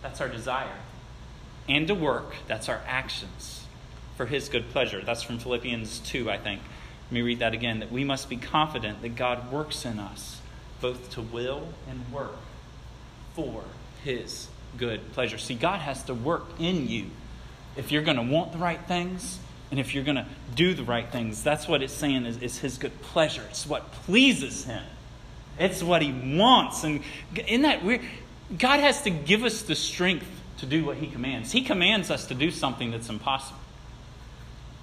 that's 0.02 0.22
our 0.22 0.30
desire, 0.30 0.78
and 1.68 1.88
to 1.88 1.96
work, 1.96 2.36
that's 2.48 2.70
our 2.70 2.82
actions, 2.88 3.66
for 4.16 4.26
his 4.26 4.50
good 4.50 4.70
pleasure. 4.70 5.02
That's 5.04 5.22
from 5.22 5.40
Philippians 5.40 6.00
2, 6.00 6.30
I 6.30 6.38
think. 6.38 6.62
Let 7.06 7.12
me 7.12 7.22
read 7.22 7.40
that 7.40 7.54
again 7.54 7.80
that 7.80 7.92
we 7.92 8.04
must 8.04 8.30
be 8.30 8.38
confident 8.38 9.02
that 9.02 9.16
God 9.16 9.52
works 9.52 9.86
in 9.86 10.00
us 10.00 10.42
both 10.82 11.10
to 11.12 11.22
will 11.22 11.70
and 11.90 12.12
work 12.12 12.36
for 13.34 13.64
his 14.04 14.48
good 14.78 15.14
pleasure. 15.14 15.38
See, 15.38 15.56
God 15.56 15.80
has 15.80 16.04
to 16.04 16.14
work 16.14 16.46
in 16.60 16.88
you 16.88 17.08
if 17.76 17.92
you're 17.92 18.02
going 18.02 18.18
to 18.18 18.24
want 18.24 18.52
the 18.52 18.58
right 18.58 18.80
things 18.88 19.40
and 19.72 19.80
if 19.80 19.94
you're 19.94 20.04
going 20.04 20.18
to 20.18 20.26
do 20.56 20.74
the 20.74 20.84
right 20.84 21.10
things. 21.10 21.44
That's 21.44 21.68
what 21.68 21.82
it's 21.82 21.94
saying 21.94 22.26
is, 22.26 22.38
is 22.42 22.60
his 22.60 22.78
good 22.78 23.02
pleasure. 23.02 23.44
It's 23.50 23.66
what 23.66 23.92
pleases 23.92 24.66
him. 24.66 24.84
It's 25.60 25.82
what 25.82 26.02
he 26.02 26.12
wants. 26.38 26.84
And 26.84 27.02
in 27.48 27.64
that 27.64 27.84
weird, 27.84 28.02
God 28.58 28.80
has 28.80 29.02
to 29.04 29.10
give 29.10 29.44
us 29.44 29.64
the 29.64 29.76
strength 29.76 30.30
to 30.58 30.66
do 30.66 30.84
what 30.86 30.98
he 30.98 31.08
commands. 31.08 31.52
He 31.52 31.62
commands 31.62 32.10
us 32.10 32.26
to 32.28 32.34
do 32.34 32.52
something 32.52 32.92
that's 32.92 33.10
impossible. 33.10 33.60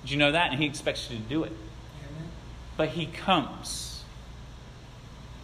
Did 0.02 0.10
you 0.12 0.16
know 0.18 0.32
that? 0.32 0.52
And 0.52 0.60
he 0.60 0.66
expects 0.66 1.10
you 1.10 1.16
to 1.16 1.22
do 1.22 1.44
it. 1.44 1.52
But 2.76 2.90
he 2.90 3.06
comes 3.06 4.04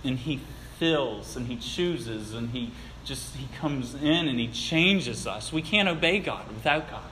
and 0.05 0.19
he 0.19 0.41
fills 0.79 1.37
and 1.37 1.47
he 1.47 1.57
chooses 1.57 2.35
and 2.35 2.51
he 2.51 2.73
just 3.05 3.37
he 3.37 3.49
comes 3.57 3.95
in 3.95 4.29
and 4.29 4.39
he 4.39 4.49
changes 4.49 5.27
us. 5.27 5.53
We 5.53 5.63
can't 5.63 5.89
obey 5.89 6.19
God 6.19 6.49
without 6.49 6.91
God. 6.91 7.11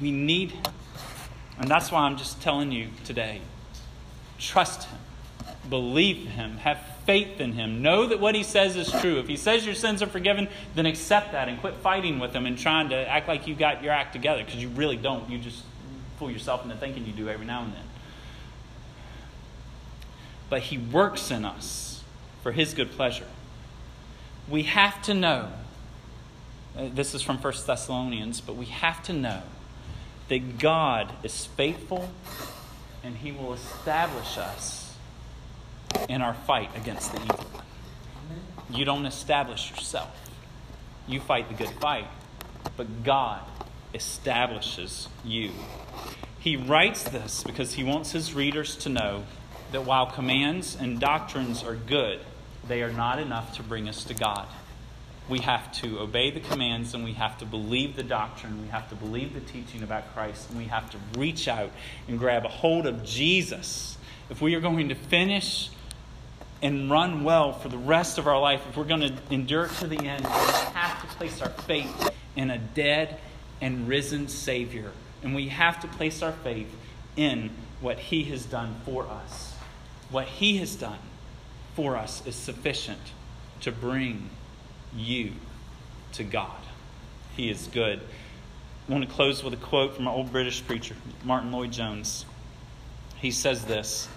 We 0.00 0.10
need 0.10 0.52
him. 0.52 0.62
And 1.58 1.68
that's 1.68 1.92
why 1.92 2.00
I'm 2.00 2.16
just 2.16 2.40
telling 2.40 2.72
you 2.72 2.88
today 3.04 3.40
trust 4.38 4.84
him, 4.84 4.98
believe 5.68 6.28
him, 6.28 6.58
have 6.58 6.78
faith 7.06 7.40
in 7.40 7.52
him. 7.52 7.82
Know 7.82 8.06
that 8.06 8.20
what 8.20 8.34
he 8.34 8.42
says 8.42 8.76
is 8.76 8.90
true. 9.00 9.18
If 9.18 9.28
he 9.28 9.36
says 9.36 9.64
your 9.64 9.74
sins 9.74 10.02
are 10.02 10.06
forgiven, 10.06 10.48
then 10.74 10.86
accept 10.86 11.32
that 11.32 11.48
and 11.48 11.60
quit 11.60 11.74
fighting 11.76 12.18
with 12.18 12.32
him 12.32 12.46
and 12.46 12.58
trying 12.58 12.90
to 12.90 13.08
act 13.08 13.28
like 13.28 13.46
you 13.46 13.54
got 13.54 13.82
your 13.82 13.92
act 13.92 14.12
together 14.12 14.44
because 14.44 14.60
you 14.60 14.68
really 14.70 14.96
don't. 14.96 15.28
You 15.30 15.38
just 15.38 15.62
fool 16.18 16.30
yourself 16.30 16.64
into 16.64 16.76
thinking 16.76 17.06
you 17.06 17.12
do 17.12 17.28
every 17.28 17.46
now 17.46 17.62
and 17.62 17.72
then. 17.72 17.84
But 20.48 20.62
he 20.62 20.78
works 20.78 21.30
in 21.30 21.44
us 21.44 22.02
for 22.42 22.52
his 22.52 22.74
good 22.74 22.92
pleasure. 22.92 23.26
We 24.48 24.64
have 24.64 25.00
to 25.02 25.14
know, 25.14 25.50
uh, 26.76 26.88
this 26.92 27.14
is 27.14 27.22
from 27.22 27.38
1 27.38 27.54
Thessalonians, 27.66 28.40
but 28.40 28.56
we 28.56 28.66
have 28.66 29.02
to 29.04 29.12
know 29.12 29.42
that 30.28 30.58
God 30.58 31.12
is 31.22 31.46
faithful 31.46 32.10
and 33.02 33.16
he 33.16 33.32
will 33.32 33.52
establish 33.52 34.38
us 34.38 34.81
in 36.08 36.22
our 36.22 36.34
fight 36.34 36.70
against 36.76 37.12
the 37.12 37.22
evil. 37.22 37.46
You 38.70 38.84
don't 38.84 39.06
establish 39.06 39.70
yourself, 39.70 40.10
you 41.06 41.20
fight 41.20 41.48
the 41.48 41.54
good 41.54 41.74
fight, 41.80 42.06
but 42.76 43.04
God 43.04 43.42
establishes 43.94 45.08
you. 45.24 45.50
He 46.38 46.56
writes 46.56 47.04
this 47.04 47.44
because 47.44 47.74
he 47.74 47.84
wants 47.84 48.12
his 48.12 48.34
readers 48.34 48.76
to 48.76 48.88
know 48.88 49.24
that 49.70 49.84
while 49.84 50.06
commands 50.06 50.76
and 50.76 50.98
doctrines 50.98 51.62
are 51.62 51.74
good, 51.74 52.20
they 52.66 52.82
are 52.82 52.92
not 52.92 53.18
enough 53.18 53.56
to 53.56 53.62
bring 53.62 53.88
us 53.88 54.04
to 54.04 54.14
God. 54.14 54.46
We 55.28 55.38
have 55.40 55.72
to 55.80 56.00
obey 56.00 56.30
the 56.30 56.40
commands 56.40 56.94
and 56.94 57.04
we 57.04 57.12
have 57.12 57.38
to 57.38 57.44
believe 57.44 57.96
the 57.96 58.02
doctrine. 58.02 58.60
We 58.60 58.68
have 58.68 58.88
to 58.88 58.94
believe 58.94 59.34
the 59.34 59.40
teaching 59.40 59.82
about 59.82 60.12
Christ 60.14 60.50
and 60.50 60.58
we 60.58 60.64
have 60.64 60.90
to 60.90 60.98
reach 61.16 61.46
out 61.48 61.70
and 62.08 62.18
grab 62.18 62.44
a 62.44 62.48
hold 62.48 62.86
of 62.86 63.04
Jesus. 63.04 63.96
If 64.28 64.40
we 64.40 64.54
are 64.54 64.60
going 64.60 64.88
to 64.88 64.94
finish 64.94 65.70
and 66.62 66.88
run 66.88 67.24
well 67.24 67.52
for 67.52 67.68
the 67.68 67.76
rest 67.76 68.18
of 68.18 68.26
our 68.28 68.40
life, 68.40 68.62
if 68.68 68.76
we're 68.76 68.84
going 68.84 69.00
to 69.00 69.14
endure 69.30 69.66
to 69.66 69.86
the 69.86 69.98
end, 69.98 70.24
we 70.24 70.30
have 70.30 71.00
to 71.00 71.16
place 71.16 71.42
our 71.42 71.50
faith 71.50 72.10
in 72.36 72.50
a 72.50 72.58
dead 72.58 73.18
and 73.60 73.88
risen 73.88 74.28
Savior. 74.28 74.92
And 75.22 75.34
we 75.34 75.48
have 75.48 75.80
to 75.80 75.88
place 75.88 76.22
our 76.22 76.32
faith 76.32 76.72
in 77.16 77.50
what 77.80 77.98
He 77.98 78.24
has 78.24 78.46
done 78.46 78.76
for 78.84 79.06
us. 79.06 79.54
What 80.10 80.26
He 80.26 80.58
has 80.58 80.76
done 80.76 80.98
for 81.74 81.96
us 81.96 82.24
is 82.26 82.36
sufficient 82.36 83.12
to 83.62 83.72
bring 83.72 84.30
you 84.94 85.32
to 86.12 86.22
God. 86.22 86.60
He 87.36 87.50
is 87.50 87.66
good. 87.68 88.00
I 88.88 88.92
want 88.92 89.08
to 89.08 89.10
close 89.10 89.42
with 89.42 89.54
a 89.54 89.58
quote 89.58 89.94
from 89.94 90.06
an 90.06 90.12
old 90.12 90.30
British 90.30 90.64
preacher, 90.64 90.94
Martyn 91.24 91.50
Lloyd-Jones. 91.50 92.24
He 93.16 93.30
says 93.30 93.64
this 93.64 94.08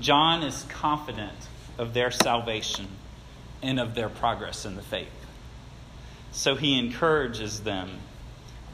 John 0.00 0.42
is 0.42 0.64
confident 0.68 1.32
of 1.78 1.94
their 1.94 2.10
salvation 2.10 2.88
and 3.62 3.80
of 3.80 3.94
their 3.94 4.08
progress 4.08 4.64
in 4.64 4.76
the 4.76 4.82
faith. 4.82 5.08
So 6.32 6.54
he 6.54 6.78
encourages 6.78 7.60
them 7.60 7.90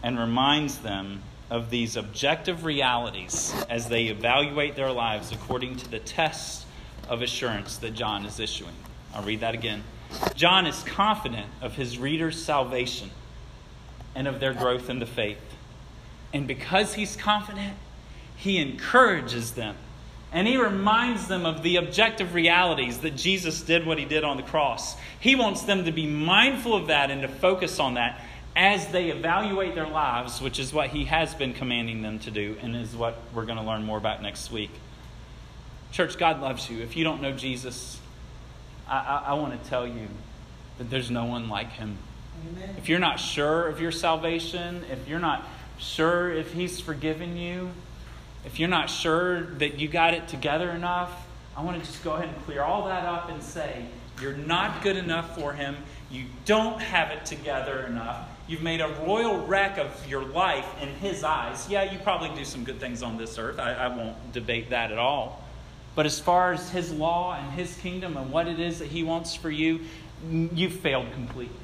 and 0.03 0.19
reminds 0.19 0.79
them 0.79 1.23
of 1.51 1.71
these 1.71 1.97
objective 1.97 2.65
realities 2.65 3.55
as 3.69 3.88
they 3.88 4.07
evaluate 4.07 4.75
their 4.75 4.91
lives 4.91 5.33
according 5.33 5.77
to 5.77 5.88
the 5.91 5.99
test 5.99 6.67
of 7.09 7.23
assurance 7.23 7.77
that 7.79 7.95
John 7.95 8.25
is 8.25 8.41
issuing. 8.41 8.75
I'll 9.15 9.23
read 9.23 9.41
that 9.41 9.55
again. 9.55 9.85
John 10.35 10.67
is 10.67 10.83
confident 10.83 11.47
of 11.61 11.75
his 11.75 11.99
readers' 11.99 12.43
salvation 12.43 13.11
and 14.15 14.27
of 14.27 14.41
their 14.41 14.55
growth 14.55 14.91
in 14.91 14.99
the 14.99 15.07
faith. 15.07 15.38
And 16.33 16.47
because 16.47 16.95
he's 16.95 17.17
confident, 17.17 17.75
he 18.37 18.59
encourages 18.59 19.53
them 19.53 19.77
and 20.33 20.49
he 20.49 20.57
reminds 20.57 21.29
them 21.29 21.45
of 21.45 21.62
the 21.62 21.77
objective 21.77 22.35
realities 22.35 22.99
that 22.99 23.16
Jesus 23.16 23.61
did 23.62 23.87
what 23.87 23.99
he 23.99 24.05
did 24.05 24.25
on 24.25 24.37
the 24.37 24.42
cross. 24.42 24.97
He 25.21 25.37
wants 25.37 25.62
them 25.62 25.85
to 25.85 25.92
be 25.92 26.07
mindful 26.07 26.75
of 26.75 26.87
that 26.87 27.11
and 27.11 27.23
to 27.23 27.29
focus 27.29 27.79
on 27.79 27.95
that 27.95 28.21
as 28.57 28.87
they 28.88 29.11
evaluate 29.11 29.75
their 29.75 29.87
lives, 29.87 30.40
which 30.40 30.59
is 30.59 30.73
what 30.73 30.90
he 30.90 31.05
has 31.05 31.35
been 31.35 31.53
commanding 31.53 32.03
them 32.03 32.18
to 32.21 32.31
do 32.31 32.57
and 32.62 32.75
is 32.77 32.95
what 32.95 33.18
we're 33.35 33.45
going 33.45 33.59
to 33.59 33.64
learn 33.64 33.85
more 33.85 33.99
about 33.99 34.23
next 34.23 34.51
week. 34.51 34.71
Church, 35.90 36.16
God 36.16 36.40
loves 36.40 36.71
you. 36.71 36.83
If 36.83 36.97
you 36.97 37.05
don't 37.05 37.21
know 37.21 37.33
Jesus, 37.33 38.01
I, 38.88 38.99
I, 38.99 39.25
I 39.29 39.33
want 39.35 39.62
to 39.62 39.68
tell 39.68 39.87
you 39.87 40.09
that 40.79 40.88
there's 40.88 41.11
no 41.11 41.27
one 41.27 41.49
like 41.51 41.73
him. 41.73 41.99
Amen. 42.49 42.77
If 42.79 42.88
you're 42.88 42.99
not 42.99 43.21
sure 43.21 43.68
of 43.68 43.81
your 43.81 43.92
salvation, 43.92 44.85
if 44.90 45.07
you're 45.07 45.18
not 45.18 45.47
sure 45.79 46.31
if 46.33 46.53
he's 46.53 46.81
forgiven 46.81 47.37
you, 47.37 47.71
if 48.44 48.59
you're 48.59 48.68
not 48.68 48.90
sure 48.90 49.42
that 49.42 49.78
you 49.78 49.88
got 49.88 50.14
it 50.14 50.28
together 50.28 50.70
enough, 50.70 51.26
I 51.57 51.62
want 51.62 51.81
to 51.81 51.87
just 51.87 52.02
go 52.02 52.14
ahead 52.14 52.28
and 52.28 52.44
clear 52.44 52.62
all 52.62 52.87
that 52.87 53.05
up 53.05 53.28
and 53.31 53.42
say, 53.42 53.85
you're 54.20 54.37
not 54.37 54.83
good 54.83 54.96
enough 54.96 55.37
for 55.37 55.52
him. 55.52 55.76
You 56.11 56.24
don't 56.44 56.81
have 56.81 57.11
it 57.11 57.24
together 57.24 57.87
enough. 57.87 58.28
You've 58.48 58.62
made 58.62 58.81
a 58.81 58.88
royal 59.07 59.46
wreck 59.46 59.78
of 59.78 60.07
your 60.09 60.24
life 60.24 60.66
in 60.83 60.88
His 60.88 61.24
eyes. 61.24 61.68
Yeah, 61.70 61.90
you 61.90 61.98
probably 61.98 62.31
do 62.37 62.44
some 62.44 62.64
good 62.64 62.81
things 62.81 63.02
on 63.02 63.16
this 63.16 63.38
earth. 63.38 63.59
I, 63.59 63.72
I 63.72 63.88
won't 63.88 64.33
debate 64.33 64.70
that 64.70 64.90
at 64.90 64.98
all. 64.98 65.42
But 65.94 66.07
as 66.07 66.18
far 66.18 66.52
as 66.52 66.68
His 66.70 66.92
law 66.92 67.35
and 67.35 67.52
His 67.52 67.76
kingdom 67.78 68.16
and 68.16 68.31
what 68.31 68.48
it 68.48 68.59
is 68.59 68.81
that 68.81 68.88
He 68.88 69.05
wants 69.05 69.35
for 69.35 69.50
you, 69.50 69.81
you've 70.28 70.74
failed 70.74 71.12
completely. 71.12 71.57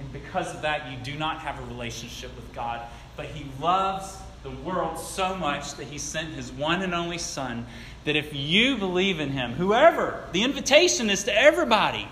And 0.00 0.12
because 0.12 0.54
of 0.54 0.62
that, 0.62 0.90
you 0.90 0.96
do 1.04 1.18
not 1.18 1.38
have 1.40 1.60
a 1.60 1.66
relationship 1.66 2.34
with 2.34 2.52
God. 2.54 2.80
But 3.16 3.26
He 3.26 3.46
loves 3.60 4.16
the 4.44 4.50
world 4.50 4.98
so 4.98 5.34
much 5.34 5.74
that 5.74 5.86
He 5.86 5.98
sent 5.98 6.34
His 6.34 6.52
one 6.52 6.82
and 6.82 6.94
only 6.94 7.18
Son. 7.18 7.66
That 8.04 8.14
if 8.14 8.34
you 8.34 8.76
believe 8.76 9.18
in 9.18 9.30
Him, 9.30 9.54
whoever, 9.54 10.22
the 10.32 10.42
invitation 10.42 11.10
is 11.10 11.24
to 11.24 11.36
everybody, 11.36 12.06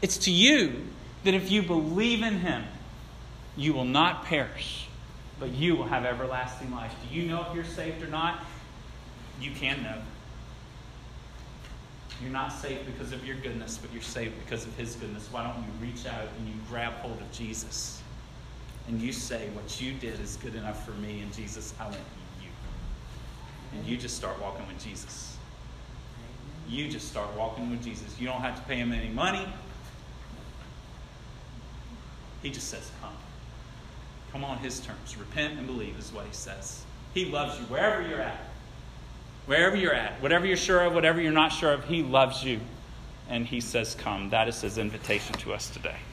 it's 0.00 0.16
to 0.18 0.30
you, 0.30 0.86
that 1.24 1.34
if 1.34 1.50
you 1.50 1.62
believe 1.62 2.22
in 2.22 2.38
Him, 2.38 2.64
you 3.56 3.74
will 3.74 3.84
not 3.84 4.24
perish, 4.24 4.86
but 5.38 5.50
you 5.50 5.76
will 5.76 5.84
have 5.84 6.04
everlasting 6.04 6.70
life. 6.70 6.94
Do 7.08 7.14
you 7.14 7.26
know 7.26 7.44
if 7.48 7.54
you're 7.54 7.64
saved 7.64 8.02
or 8.02 8.06
not? 8.06 8.38
You 9.40 9.50
can 9.50 9.82
know. 9.82 9.98
You're 12.22 12.30
not 12.30 12.52
saved 12.52 12.86
because 12.86 13.12
of 13.12 13.26
your 13.26 13.36
goodness, 13.36 13.78
but 13.78 13.92
you're 13.92 14.02
saved 14.02 14.34
because 14.44 14.64
of 14.64 14.76
His 14.76 14.94
goodness. 14.94 15.28
Why 15.32 15.42
don't 15.42 15.56
you 15.56 15.86
reach 15.86 16.06
out 16.06 16.28
and 16.38 16.46
you 16.46 16.54
grab 16.70 16.92
hold 16.94 17.20
of 17.20 17.32
Jesus 17.32 18.01
and 18.88 19.00
you 19.00 19.12
say, 19.12 19.48
What 19.50 19.80
you 19.80 19.92
did 19.92 20.20
is 20.20 20.36
good 20.36 20.54
enough 20.54 20.84
for 20.84 20.92
me, 20.92 21.20
and 21.20 21.32
Jesus, 21.32 21.74
I 21.80 21.84
want 21.84 21.96
you. 22.40 22.48
And 23.74 23.86
you 23.86 23.96
just 23.96 24.16
start 24.16 24.40
walking 24.40 24.66
with 24.66 24.82
Jesus. 24.82 25.36
You 26.68 26.88
just 26.88 27.08
start 27.08 27.34
walking 27.36 27.70
with 27.70 27.82
Jesus. 27.82 28.18
You 28.20 28.26
don't 28.26 28.40
have 28.40 28.56
to 28.56 28.62
pay 28.62 28.76
Him 28.76 28.92
any 28.92 29.08
money. 29.08 29.46
He 32.42 32.50
just 32.50 32.68
says, 32.68 32.90
Come. 33.00 33.12
Come 34.32 34.44
on 34.44 34.58
His 34.58 34.80
terms. 34.80 35.16
Repent 35.16 35.58
and 35.58 35.66
believe 35.66 35.98
is 35.98 36.12
what 36.12 36.26
He 36.26 36.32
says. 36.32 36.84
He 37.14 37.26
loves 37.26 37.58
you 37.58 37.66
wherever 37.66 38.06
you're 38.06 38.20
at. 38.20 38.46
Wherever 39.46 39.76
you're 39.76 39.94
at, 39.94 40.20
whatever 40.22 40.46
you're 40.46 40.56
sure 40.56 40.80
of, 40.80 40.94
whatever 40.94 41.20
you're 41.20 41.32
not 41.32 41.52
sure 41.52 41.72
of, 41.72 41.84
He 41.84 42.02
loves 42.02 42.44
you. 42.44 42.60
And 43.28 43.46
He 43.46 43.60
says, 43.60 43.94
Come. 43.94 44.30
That 44.30 44.48
is 44.48 44.60
His 44.60 44.78
invitation 44.78 45.34
to 45.36 45.52
us 45.52 45.70
today. 45.70 45.96